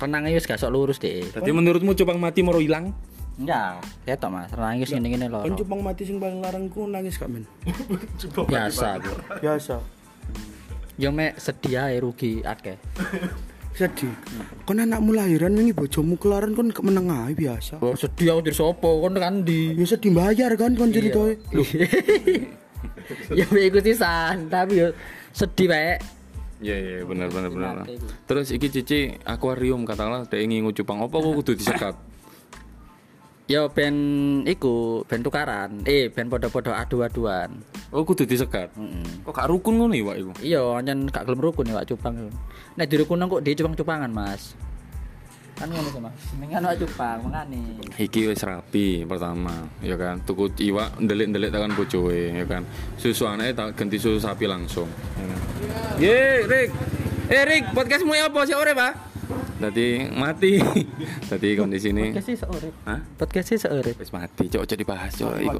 Renangnya 0.00 0.34
wis 0.34 0.48
gak 0.48 0.58
sok 0.58 0.72
lurus 0.72 0.98
deh. 0.98 1.28
Jadi 1.28 1.50
menurutmu 1.52 1.92
cupang 1.92 2.16
mati 2.16 2.40
mau 2.40 2.56
hilang? 2.56 2.90
Enggak, 3.36 3.84
ketok 4.08 4.30
Mas. 4.32 4.50
Renangnya 4.50 4.82
wis 4.82 4.92
ngene-ngene 4.96 5.26
lho. 5.28 5.40
Kan 5.44 5.54
cupang 5.60 5.80
mati 5.84 6.02
sing 6.08 6.16
paling 6.18 6.40
larang 6.40 6.66
ku 6.72 6.88
nangis 6.88 7.20
gak 7.20 7.30
men. 7.30 7.44
Biasa. 8.34 8.98
Biasa. 9.38 9.76
Yo 10.98 11.14
mek 11.14 11.38
sedih 11.38 11.84
ae 11.84 11.96
rugi 12.00 12.42
akeh. 12.42 12.80
Sedih. 13.74 14.12
Kon 14.66 14.82
anakmu 14.82 15.14
lahiran 15.14 15.54
wingi 15.54 15.72
bojomu 15.72 16.18
kelaran 16.18 16.52
kon 16.52 16.74
meneng 16.84 17.08
ae 17.08 17.32
biasa. 17.32 17.78
Oh, 17.80 17.94
sedih 17.94 18.36
aku 18.36 18.50
sopo 18.50 19.00
kon 19.00 19.16
kan 19.16 19.46
di. 19.46 19.72
Ya 19.78 19.86
sedih 19.86 20.12
bayar 20.12 20.52
kan 20.58 20.74
kon 20.74 20.90
ceritoe. 20.90 21.38
Loh. 21.54 21.66
ya 23.38 23.46
iku 23.46 23.78
sisan, 23.80 24.50
tapi 24.50 24.82
yo 24.84 24.88
sedih 25.30 25.70
bae. 25.70 25.94
Iya 26.60 26.76
iya 26.76 26.96
benar 27.08 27.32
benar 27.32 27.48
benar. 27.48 27.74
Terus 28.28 28.52
iki 28.52 28.68
Cici 28.68 29.16
akuarium 29.24 29.88
katakanlah 29.88 30.28
dhek 30.28 30.44
ngingu 30.44 30.76
cupang 30.76 31.00
apa 31.00 31.16
kok 31.16 31.32
kudu 31.40 31.52
disekat? 31.56 31.96
Yo 33.50 33.66
ben 33.66 33.94
iku 34.46 35.02
ben 35.10 35.26
tukaran. 35.26 35.82
Eh 35.82 36.06
ben 36.06 36.30
podo-podo 36.30 36.70
adu-aduan. 36.70 37.50
Oh 37.90 38.06
kudu 38.06 38.22
disekat. 38.22 38.70
Heeh. 38.78 39.26
Kok 39.26 39.34
gak 39.34 39.50
rukun 39.50 39.74
ngono 39.74 39.90
iwak 39.90 40.22
iku? 40.22 40.30
Iya, 40.38 40.62
ancen 40.78 41.10
gak 41.10 41.26
gelem 41.26 41.42
rukun 41.42 41.66
ya 41.66 41.82
Wak 41.82 41.90
Cupang. 41.90 42.14
iku. 42.14 42.30
Nek 42.78 42.86
di 42.86 42.94
rukun 43.02 43.26
kok 43.26 43.42
di 43.42 43.50
cupang-cupangan, 43.58 44.06
Mas. 44.14 44.54
Kan 45.58 45.66
ngono 45.66 45.90
sih, 45.90 45.98
Mas. 45.98 46.14
Mendingan 46.38 46.62
Wak 46.62 46.78
Cupang, 46.78 47.18
mengane. 47.26 47.62
Iki 47.98 48.30
wis 48.30 48.46
rapi 48.46 49.02
pertama, 49.02 49.66
ya 49.82 49.98
kan. 49.98 50.22
Tuku 50.22 50.46
iwak 50.70 51.02
ndelik-ndelik 51.02 51.50
tekan 51.50 51.74
bojoe, 51.74 52.30
ya 52.30 52.46
kan. 52.46 52.62
Susu 53.02 53.26
anake 53.26 53.50
tak 53.58 53.74
ganti 53.74 53.98
susu 53.98 54.22
sapi 54.22 54.46
langsung. 54.46 54.86
Ya 55.18 55.26
kan. 55.26 55.38
Ye, 55.98 56.46
Rik. 56.46 56.70
Eh, 57.26 57.42
Rik, 57.42 57.74
podcastmu 57.74 58.14
ya 58.14 58.30
apa 58.30 58.46
sih 58.46 58.54
ore, 58.54 58.78
Pak? 58.78 59.09
Dadi 59.60 60.08
mati. 60.08 60.56
Dadi 61.30 61.48
kondisi 61.52 61.92
ini. 61.92 62.16
Podcast 62.16 62.32
sih 62.32 62.36
seurip. 62.40 62.72
Hah? 62.88 63.00
Podcast 63.20 63.46
sih. 63.52 63.58
Wis 64.00 64.08
mati, 64.08 64.48
cok 64.48 64.64
cok 64.64 64.78
dibahas 64.80 65.12
cok 65.12 65.36
iku. 65.36 65.58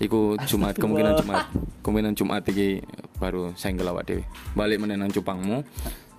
Iku 0.00 0.20
Jumat 0.48 0.72
kemungkinan 0.80 1.20
Jumat. 1.20 1.52
Kemungkinan 1.84 2.16
Jumat 2.16 2.42
iki 2.48 2.80
baru 3.20 3.52
senggel 3.60 3.92
awak 3.92 4.08
dhewe. 4.08 4.24
Balik 4.56 4.80
meneh 4.80 4.96
nang 4.96 5.12
cupangmu. 5.12 5.60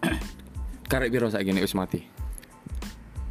Karek 0.92 1.10
piro 1.10 1.26
saiki 1.34 1.58
nek 1.58 1.66
wis 1.66 1.74
mati? 1.74 2.06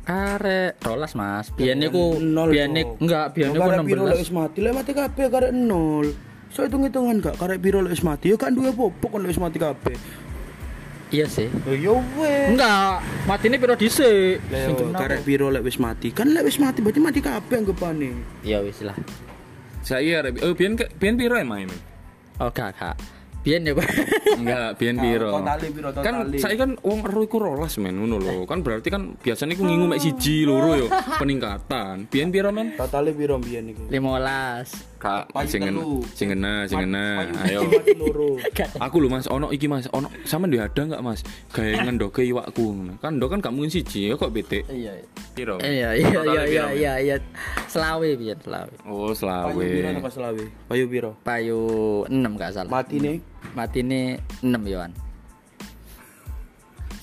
Arek 0.04 0.82
rolas, 0.82 1.14
Mas. 1.14 1.54
Biyen 1.54 1.78
niku 1.78 2.18
Nol, 2.18 2.50
biyen 2.50 2.74
enggak, 2.74 3.38
biyen 3.38 3.54
niku 3.54 3.70
Karek 3.70 3.86
piro 3.86 4.02
16. 4.10 4.18
wis 4.18 4.32
mati, 4.34 4.58
lek 4.66 4.74
mati 4.74 4.90
kabeh 4.90 5.26
karek 5.30 5.52
nol. 5.54 6.10
So 6.50 6.66
hitung-hitungan 6.66 7.22
gak 7.22 7.38
karek 7.38 7.62
piro 7.62 7.86
wis 7.86 8.02
mati, 8.02 8.34
ya 8.34 8.36
kan 8.36 8.50
duwe 8.50 8.74
apa-apa 8.74 9.06
kon 9.06 9.24
wis 9.30 9.38
mati 9.38 9.62
kabeh. 9.62 9.94
Iya 11.14 11.26
sih. 11.30 11.46
Ya 11.70 11.94
weh. 12.18 12.50
Enggak, 12.50 12.98
matine 13.30 13.54
piro 13.54 13.78
dhisik. 13.78 14.42
Sing 14.50 14.74
karek 14.90 15.22
piro 15.22 15.46
lek 15.46 15.62
wis 15.62 15.78
mati? 15.78 16.10
Kan 16.10 16.34
lek 16.34 16.42
wis 16.42 16.58
mati 16.58 16.82
berarti 16.82 16.98
mati 16.98 17.20
kabeh 17.22 17.62
anggapane. 17.62 18.10
Ya 18.42 18.58
wis 18.58 18.82
lah. 18.82 18.98
Saya 19.86 20.26
arek 20.26 20.42
oh 20.42 20.58
ke- 20.58 20.90
biyen 20.98 21.14
piro 21.14 21.38
emang 21.38 21.70
ini? 21.70 21.76
Oh, 22.42 22.50
gak, 22.50 22.74
gak. 22.74 22.98
Biyen 23.44 23.62
ya, 23.62 23.76
Pak. 23.76 23.84
Enggak, 24.40 24.68
biyen 24.80 24.96
piro? 24.96 25.28
totali 25.38 25.68
piro, 25.70 25.88
Kan 25.92 26.14
totali. 26.24 26.36
saya 26.40 26.56
kan 26.56 26.70
wong 26.80 27.04
ero 27.04 27.20
iku 27.22 27.36
rolas 27.36 27.76
men 27.76 27.94
ngono 27.94 28.16
lho. 28.16 28.48
Kan 28.48 28.64
berarti 28.64 28.88
kan 28.88 29.14
biasanya 29.20 29.52
iku 29.54 29.68
ngingu 29.68 29.86
mek 29.86 30.00
siji 30.00 30.48
loro 30.48 30.72
yo 30.74 30.88
peningkatan. 31.20 32.08
Biyen 32.08 32.32
piro 32.32 32.48
men? 32.50 32.72
Totale 32.74 33.12
piro 33.12 33.36
mbiyen 33.36 33.70
iku? 33.70 33.86
15. 33.86 34.93
Kak 35.04 35.28
Payu 35.36 35.44
sing 35.52 35.60
ngena, 35.60 35.84
telu. 35.84 36.00
sing 36.16 36.26
ngena, 36.32 36.52
sing 36.64 36.80
ngena. 36.80 37.04
Ayo. 37.44 37.60
Aku 38.88 39.04
lho 39.04 39.12
Mas, 39.12 39.28
ono 39.28 39.52
iki 39.52 39.68
Mas, 39.68 39.84
ono 39.92 40.08
sampean 40.24 40.48
duwe 40.48 40.64
ada 40.64 40.80
enggak 40.80 41.04
Mas? 41.04 41.20
Gawe 41.52 41.84
ngendoke 41.84 42.24
iwakku. 42.24 42.96
Kan 43.04 43.20
ndok 43.20 43.36
kan 43.36 43.38
gak 43.44 43.52
mungkin 43.52 43.68
siji, 43.68 44.08
ya 44.08 44.16
kok 44.16 44.32
bete. 44.32 44.64
Iya. 44.64 44.96
Piro? 45.36 45.60
Iya, 45.60 45.92
iya, 45.92 46.08
Totale 46.08 46.24
iya, 46.24 46.40
piro, 46.40 46.48
iya, 46.48 46.64
men? 46.64 46.76
iya, 46.80 46.92
iya. 47.04 47.16
Selawe 47.68 48.08
biyen, 48.16 48.38
selawe. 48.40 48.72
Oh, 48.88 49.12
Payu 49.12 49.60
piro 49.60 49.88
selawe. 49.92 50.08
selawe? 50.08 50.44
Payu 50.72 50.84
piro? 50.88 51.10
Payu 51.20 51.60
6 52.08 52.40
gak 52.40 52.50
salah. 52.56 52.70
Mati 52.72 52.96
nih. 52.96 53.16
Mati 53.52 53.78
ini 53.84 54.00
6 54.40 54.72
Yohan. 54.72 54.92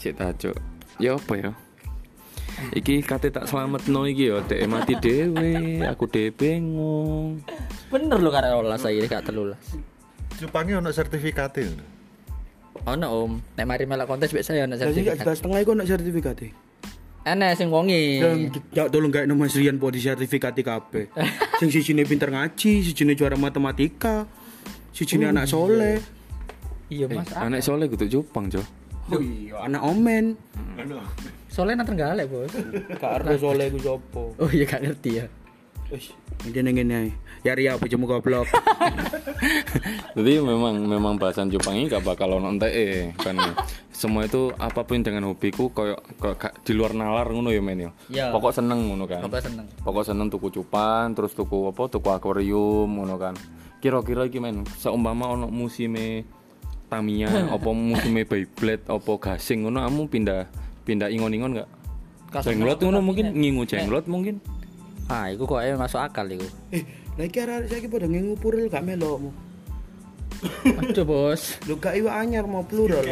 Sik 0.01 0.17
ta, 0.17 0.33
Cuk. 0.33 0.57
Ya 0.97 1.13
apa 1.21 1.33
ya? 1.37 1.53
Iki 2.71 3.01
kate 3.01 3.29
tak 3.29 3.45
selametno 3.45 4.05
iki 4.05 4.29
ya, 4.29 4.39
dek 4.41 4.61
mati 4.65 4.93
dhewe, 4.95 5.81
aku 5.83 6.05
dhewe 6.05 6.29
bingung. 6.29 7.41
Bener 7.89 8.17
lho 8.17 8.29
karek 8.29 8.53
olas 8.53 8.79
saiki 8.79 9.05
gak 9.05 9.25
telulas. 9.25 9.59
Cupangnya 10.37 10.77
ono 10.77 10.89
sertifikate. 10.89 11.67
Ono 12.81 13.07
Om, 13.07 13.31
nek 13.53 13.65
mari 13.65 13.85
melok 13.85 14.07
kontes 14.07 14.31
biasa 14.31 14.55
ya 14.55 14.65
ono 14.65 14.73
Jadi 14.73 14.81
gak 14.81 14.93
sertifikat. 14.95 15.17
jelas 15.21 15.35
setengah 15.37 15.59
iku 15.59 15.71
nak 15.75 15.85
sertifikat 15.85 16.35
e. 16.41 16.49
Enek 17.21 17.53
sing 17.53 17.69
wongi. 17.69 18.17
Ya 18.73 18.89
tolong 18.89 19.13
gak 19.13 19.29
Mas 19.31 19.53
Rian 19.53 19.77
po 19.77 19.93
di 19.93 20.01
sertifikat 20.01 20.57
kabeh. 20.57 21.05
Sing 21.61 21.69
sijine 21.69 22.01
pinter 22.01 22.33
ngaji, 22.33 22.81
sijine 22.81 23.13
juara 23.13 23.37
matematika, 23.37 24.25
sijine 24.89 25.29
anak 25.29 25.45
soleh. 25.45 26.01
Iya 26.89 27.05
Eh, 27.05 27.13
Mas. 27.13 27.29
anak 27.37 27.61
soleh 27.61 27.85
kudu 27.85 28.09
Jepang, 28.09 28.49
Cuk. 28.49 28.65
Oh 29.13 29.21
iya, 29.21 29.61
anak 29.61 29.85
omen. 29.85 30.33
Soalnya 31.51 31.83
nang 31.83 31.87
Trenggalek, 31.91 32.31
Bos. 32.31 32.55
Gak 32.95 33.11
ero 33.19 33.35
soleh 33.35 33.67
ku 33.67 33.79
sapa. 33.83 34.23
Oh 34.39 34.49
iya 34.55 34.63
gak 34.63 34.87
ngerti 34.87 35.19
ya. 35.19 35.25
Wis, 35.91 36.15
ngene 36.47 36.71
ngene 36.71 36.93
ae. 36.95 37.09
Ya 37.43 37.51
Ria 37.51 37.75
bojomu 37.75 38.07
goblok. 38.07 38.47
Jadi 40.15 40.39
memang 40.39 40.79
memang 40.87 41.19
bahasan 41.19 41.51
Jepang 41.51 41.75
ini 41.75 41.91
gak 41.91 42.07
bakal 42.07 42.39
ono 42.39 42.55
eh 42.71 43.11
kan. 43.19 43.35
Semua 43.91 44.23
itu 44.23 44.55
apa 44.55 44.87
pun 44.87 45.03
dengan 45.03 45.27
hobiku 45.27 45.75
koyo 45.75 45.99
di 46.63 46.71
luar 46.71 46.95
nalar 46.95 47.27
ngono 47.27 47.51
ya 47.51 47.59
men 47.59 47.83
ya. 47.83 47.91
Iya. 48.07 48.25
Pokok 48.31 48.55
seneng 48.55 48.87
ngono 48.87 49.03
kan. 49.03 49.27
Apa 49.27 49.43
seneng? 49.43 49.67
Pokok 49.83 50.03
seneng 50.07 50.27
tuku 50.31 50.47
cupan, 50.55 51.11
terus 51.11 51.35
tuku 51.35 51.67
apa 51.67 51.91
tuku 51.91 52.07
akuarium 52.07 52.87
ngono 52.87 53.19
kan. 53.19 53.35
Kira-kira 53.83 54.23
iki 54.23 54.39
men, 54.39 54.63
seumpama 54.79 55.35
ono 55.35 55.51
musime 55.51 56.23
Tamiya, 56.87 57.27
apa 57.59 57.69
musime 57.75 58.23
Beyblade, 58.23 58.87
apa 58.87 59.11
gasing 59.19 59.67
ngono 59.67 59.83
kamu 59.83 60.03
pindah 60.07 60.60
pindah 60.83 61.09
ingon-ingon 61.09 61.61
gak? 61.61 61.69
Kas- 62.31 62.47
Jenglot 62.47 62.79
ngono 62.79 63.03
mungkin 63.03 63.35
ngingu 63.35 63.67
jenglot 63.67 64.07
mungkin. 64.07 64.39
Ah, 65.11 65.27
iku 65.27 65.43
kok 65.43 65.59
masuk 65.75 65.99
akal 65.99 66.23
iku. 66.31 66.47
Eh, 66.71 66.83
lagi 67.19 67.37
arek 67.43 67.67
saiki 67.67 67.91
padha 67.91 68.07
ngingu 68.07 68.39
puril 68.39 68.71
gak 68.71 68.87
melokmu. 68.87 69.31
Aduh, 70.81 71.05
Bos. 71.05 71.59
Lu 71.69 71.77
gak 71.77 71.93
iwak 71.93 72.15
anyar 72.17 72.47
mau 72.49 72.63
plural. 72.65 73.03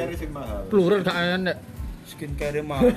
Plural 0.71 1.03
gak 1.05 1.17
enak. 1.37 1.57
Skincare 2.09 2.65
mahal. 2.65 2.89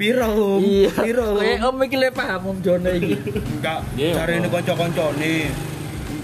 Piro, 0.00 0.56
Om? 0.56 0.60
Iya. 0.64 0.90
Piro? 0.96 1.36
Om? 1.36 1.44
Kayak 1.44 1.60
om 1.68 1.76
iki 1.84 1.96
le 2.00 2.08
paham 2.08 2.42
om 2.48 2.58
Jono 2.64 2.88
iki. 2.88 3.20
Enggak, 3.60 3.84
Iya, 4.00 4.16
cari 4.16 4.32
ini 4.40 4.48
kanca-kancane. 4.48 5.34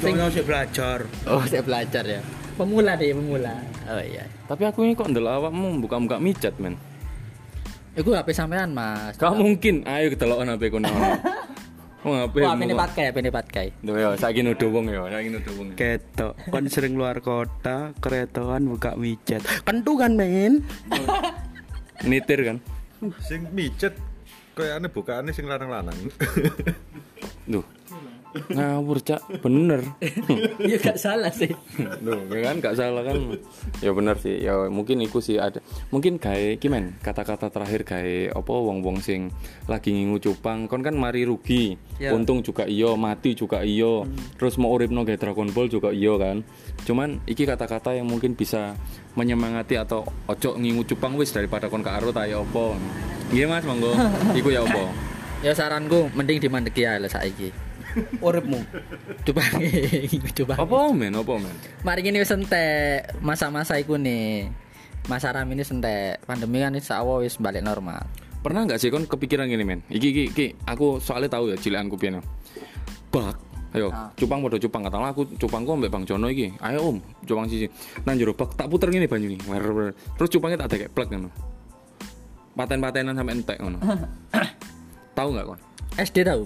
Contohnya 0.00 0.26
sih 0.32 0.44
belajar. 0.46 0.98
Oh, 1.28 1.44
saya 1.44 1.60
belajar 1.60 2.04
ya. 2.08 2.20
Pemula 2.56 2.96
deh, 2.96 3.12
pemula. 3.12 3.52
Oh 3.84 4.00
iya. 4.00 4.24
Tapi 4.48 4.64
aku 4.64 4.86
ini 4.88 4.96
kok 4.96 5.12
ndelok 5.12 5.44
awakmu 5.44 5.76
buka-buka 5.84 6.16
micat 6.16 6.56
men. 6.56 6.80
Iku 7.98 8.14
HP 8.14 8.30
sampean, 8.30 8.70
Mas. 8.70 9.18
Gak 9.18 9.34
mungkin. 9.34 9.82
Ayo 9.82 10.14
ketelokan 10.14 10.54
HP 10.54 10.70
ku 10.70 10.78
nang. 10.82 10.94
Oh 12.06 12.14
HP. 12.14 12.46
Wah, 12.46 12.54
ini 12.54 12.74
patkai, 12.78 13.10
ini 13.10 13.30
patkai. 13.34 13.66
Duh 13.82 13.98
yo 13.98 14.14
saiki 14.14 14.46
nuduh 14.46 14.70
wong 14.70 14.86
yo, 14.86 15.10
saiki 15.10 15.34
nuduh 15.34 15.52
wong. 15.58 15.68
Ketok, 15.74 16.38
kon 16.46 16.70
sering 16.70 16.94
luar 16.94 17.18
kota, 17.18 17.90
keretoan 17.98 18.70
buka 18.70 18.94
micet. 18.94 19.42
Kentu 19.66 19.98
kan, 19.98 20.14
men? 20.14 20.62
Nitir 22.08 22.46
kan. 22.46 22.56
Sing 23.18 23.50
micet 23.50 23.98
kayaknya 24.54 24.86
bukaannya 24.86 25.34
sing 25.34 25.50
lanang-lanang. 25.50 25.98
Duh. 27.50 27.66
Ngawur 28.48 28.98
cak, 29.02 29.20
bener. 29.42 29.82
Iya 30.62 30.76
gak 30.86 30.98
salah 30.98 31.32
sih. 31.34 31.50
Duh, 31.78 32.26
ya 32.30 32.52
kan 32.52 32.56
gak 32.62 32.76
salah 32.78 33.02
kan. 33.02 33.16
Ya 33.82 33.90
bener 33.92 34.16
sih. 34.18 34.38
Ya 34.38 34.54
mungkin 34.70 35.02
iku 35.02 35.18
sih 35.18 35.36
ada. 35.42 35.58
Mungkin 35.90 36.22
gawe 36.22 36.56
kimen 36.62 36.98
kata-kata 37.02 37.50
terakhir 37.50 37.82
gawe 37.82 38.16
apa 38.38 38.52
wong-wong 38.52 39.02
sing 39.02 39.32
lagi 39.66 39.92
ngingu 39.94 40.22
cupang 40.22 40.70
kon 40.70 40.82
kan 40.82 40.94
mari 40.94 41.26
rugi. 41.26 41.76
Ya. 41.98 42.14
Untung 42.14 42.40
juga 42.46 42.64
iyo, 42.64 42.94
mati 42.94 43.34
juga 43.34 43.66
iyo. 43.66 44.06
Terus 44.38 44.56
mau 44.56 44.72
uripno 44.74 45.02
gawe 45.02 45.18
Dragon 45.18 45.50
Ball 45.50 45.68
juga 45.68 45.90
iyo 45.90 46.16
kan. 46.16 46.46
Cuman 46.86 47.22
iki 47.26 47.44
kata-kata 47.44 47.94
yang 47.98 48.06
mungkin 48.08 48.38
bisa 48.38 48.78
menyemangati 49.18 49.74
atau 49.74 50.06
ojo 50.30 50.54
ngingu 50.54 50.86
cupang 50.86 51.18
wis 51.18 51.34
daripada 51.34 51.66
kon 51.66 51.82
karo 51.82 52.14
ta 52.14 52.24
ya 52.24 52.40
apa. 52.40 52.78
Nggih 53.28 53.44
Mas, 53.44 53.64
monggo. 53.68 53.92
Iku 54.38 54.48
ya 54.48 54.64
apa? 54.64 54.88
Ya 55.44 55.52
saranku 55.52 56.08
mending 56.16 56.40
dimandeki 56.42 56.82
ae 56.88 56.98
lah 56.98 57.10
saiki. 57.12 57.67
Uripmu. 58.20 58.60
Coba 59.24 59.40
coba. 60.38 60.54
Apa 60.58 60.76
men? 60.92 61.12
Apa 61.12 61.32
men? 61.36 61.54
Mari 61.82 62.00
ini 62.02 62.18
wis 62.18 62.30
entek 62.30 63.12
masa-masa 63.18 63.76
iku 63.76 63.96
nih. 63.96 64.48
Masa 65.06 65.32
ram 65.32 65.48
ini 65.48 65.64
sentek. 65.64 66.20
Pandemi 66.24 66.60
kan 66.60 66.74
insya 66.74 67.00
Allah 67.00 67.24
wis 67.24 67.40
balik 67.40 67.64
normal. 67.64 68.04
Pernah 68.38 68.68
nggak 68.68 68.78
sih 68.78 68.88
kon 68.88 69.08
kepikiran 69.08 69.48
gini 69.48 69.64
men? 69.64 69.80
Iki 69.88 70.08
iki, 70.08 70.24
iki 70.30 70.46
aku 70.62 71.00
soalnya 71.00 71.32
tahu 71.32 71.50
ya 71.50 71.56
cilianku 71.56 71.96
piano. 71.96 72.20
Bak, 73.08 73.34
ayo 73.72 73.88
Ah. 73.88 74.12
cupang 74.14 74.44
podo 74.44 74.60
cupang 74.60 74.84
katakanlah 74.84 75.10
aku 75.10 75.24
cupangku 75.40 75.74
ambek 75.74 75.88
Bang 75.88 76.04
Jono 76.04 76.28
iki. 76.28 76.52
Ayo 76.60 76.92
Om, 76.92 76.96
cupang 77.24 77.48
siji. 77.48 77.66
Nang 78.04 78.20
jero 78.20 78.36
bak 78.36 78.52
tak 78.54 78.68
puter 78.68 78.92
ngene 78.92 79.08
banyu 79.08 79.32
nih. 79.32 79.40
Terus 80.20 80.28
cupangnya 80.28 80.60
tak 80.60 80.68
ada 80.70 80.76
kayak 80.84 80.92
plek 80.92 81.08
ngono. 81.10 81.28
Paten-patenan 82.52 83.14
sampai 83.14 83.34
entek 83.34 83.58
ngono. 83.58 83.78
tahu 85.18 85.28
nggak 85.32 85.46
kon? 85.48 85.58
SD 85.96 86.16
tahu? 86.22 86.44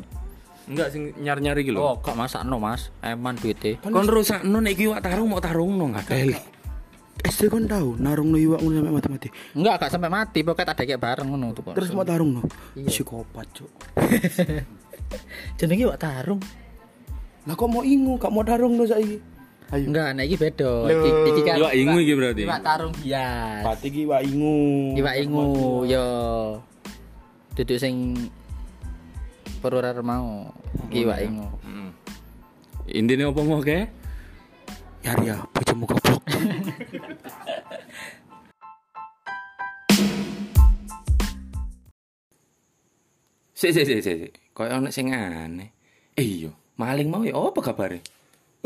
Enggak 0.71 0.89
sing 0.95 1.11
nyar-nyari 1.19 1.67
gitu. 1.67 1.79
Oh, 1.79 1.99
kok 1.99 2.15
masakno 2.15 2.63
Mas? 2.63 2.95
Eman 3.03 3.35
duite. 3.35 3.83
Kon 3.83 4.07
rusakno 4.07 4.63
nek 4.63 4.73
iki 4.79 4.87
wak 4.87 5.03
tarung 5.03 5.29
mau 5.31 5.43
tarungno 5.43 5.91
ngadel. 5.91 6.39
SD 7.23 7.53
kon 7.53 7.71
tahu 7.71 8.03
narung 8.03 8.35
no 8.35 8.39
iwak 8.41 8.59
ngono 8.63 8.83
sampai 8.83 8.95
mati-mati. 8.99 9.29
Enggak, 9.55 9.75
gak 9.79 9.91
sampai 9.95 10.11
mati, 10.11 10.39
pokoknya 10.43 10.75
tak 10.75 10.77
ada 10.81 10.85
kayak 10.91 11.03
bareng 11.03 11.29
ngono 11.31 11.47
tuh 11.55 11.63
kok. 11.71 11.75
Terus 11.79 11.91
mau 11.95 12.03
tarung 12.03 12.31
no. 12.35 12.43
Iya. 12.75 12.89
Psikopat, 12.91 13.47
Cuk. 13.55 13.71
jenenge 15.59 15.85
wak 15.87 16.01
tarung. 16.03 16.41
Lah 17.47 17.55
kok 17.55 17.69
mau 17.71 17.87
ingu, 17.87 18.19
gak 18.19 18.33
mau 18.33 18.43
tarung 18.43 18.75
no 18.75 18.87
saiki. 18.89 19.23
Ayo. 19.73 19.89
Enggak, 19.89 20.09
nah 20.13 20.25
iki 20.27 20.37
beda. 20.37 20.73
Iki, 20.85 21.09
iki 21.33 21.41
kan 21.49 21.57
Iwak 21.57 21.75
ingu 21.79 21.99
iki 22.05 22.13
berarti. 22.13 22.43
Iwak 22.45 22.61
tarung 22.61 22.93
bias. 22.93 23.63
Pati 23.65 23.87
ki 23.89 24.01
iwak 24.05 24.23
ingu. 24.29 24.59
Iwak 25.01 25.15
ingu 25.17 25.49
yo. 25.89 26.07
Duduk 27.57 27.79
sing 27.81 27.95
perurar 29.63 29.95
mau. 30.03 30.51
Iki 30.91 31.07
Iwak 31.07 31.19
ingu. 31.23 31.47
Hmm. 31.63 31.91
Intine 32.91 33.31
apa 33.31 33.41
mau 33.47 33.63
ke? 33.63 33.87
Ya 35.07 35.15
ya, 35.23 35.39
bojomu 35.55 35.87
goblok. 35.87 36.23
Sik 43.63 43.71
sik 43.79 43.87
sik 43.87 44.03
sik. 44.03 44.17
sik. 44.27 44.33
Kayak 44.59 44.83
ono 44.83 44.91
sing 44.91 45.15
aneh. 45.15 45.71
Eh 46.19 46.27
iya, 46.27 46.51
maling 46.75 47.07
mau 47.07 47.23
ya 47.23 47.39
apa 47.39 47.63
kabare? 47.63 48.03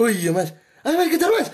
Oh 0.01 0.09
iya 0.09 0.33
mas, 0.33 0.57
ayo 0.89 0.97
mas 0.97 1.13
kejar 1.13 1.29
mas. 1.29 1.53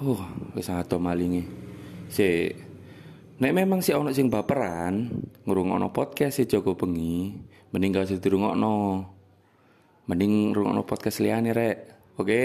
Oh, 0.00 0.24
wis 0.56 0.72
ato 0.72 0.96
malinge. 0.96 1.44
Sik. 2.08 2.71
Nek 3.42 3.58
memang 3.58 3.82
si 3.82 3.90
ono 3.90 4.14
sing 4.14 4.30
baperan, 4.30 5.10
ngrungokno 5.42 5.90
podcast 5.90 6.38
si 6.38 6.46
Joko 6.46 6.78
Bengi, 6.78 7.34
mending 7.74 7.90
gak 7.90 8.06
usah 8.06 8.22
dirungokno. 8.22 8.78
Mending 10.06 10.54
ngrungokno 10.54 10.86
podcast 10.86 11.18
liyane 11.18 11.50
rek. 11.50 11.78
Oke? 12.22 12.42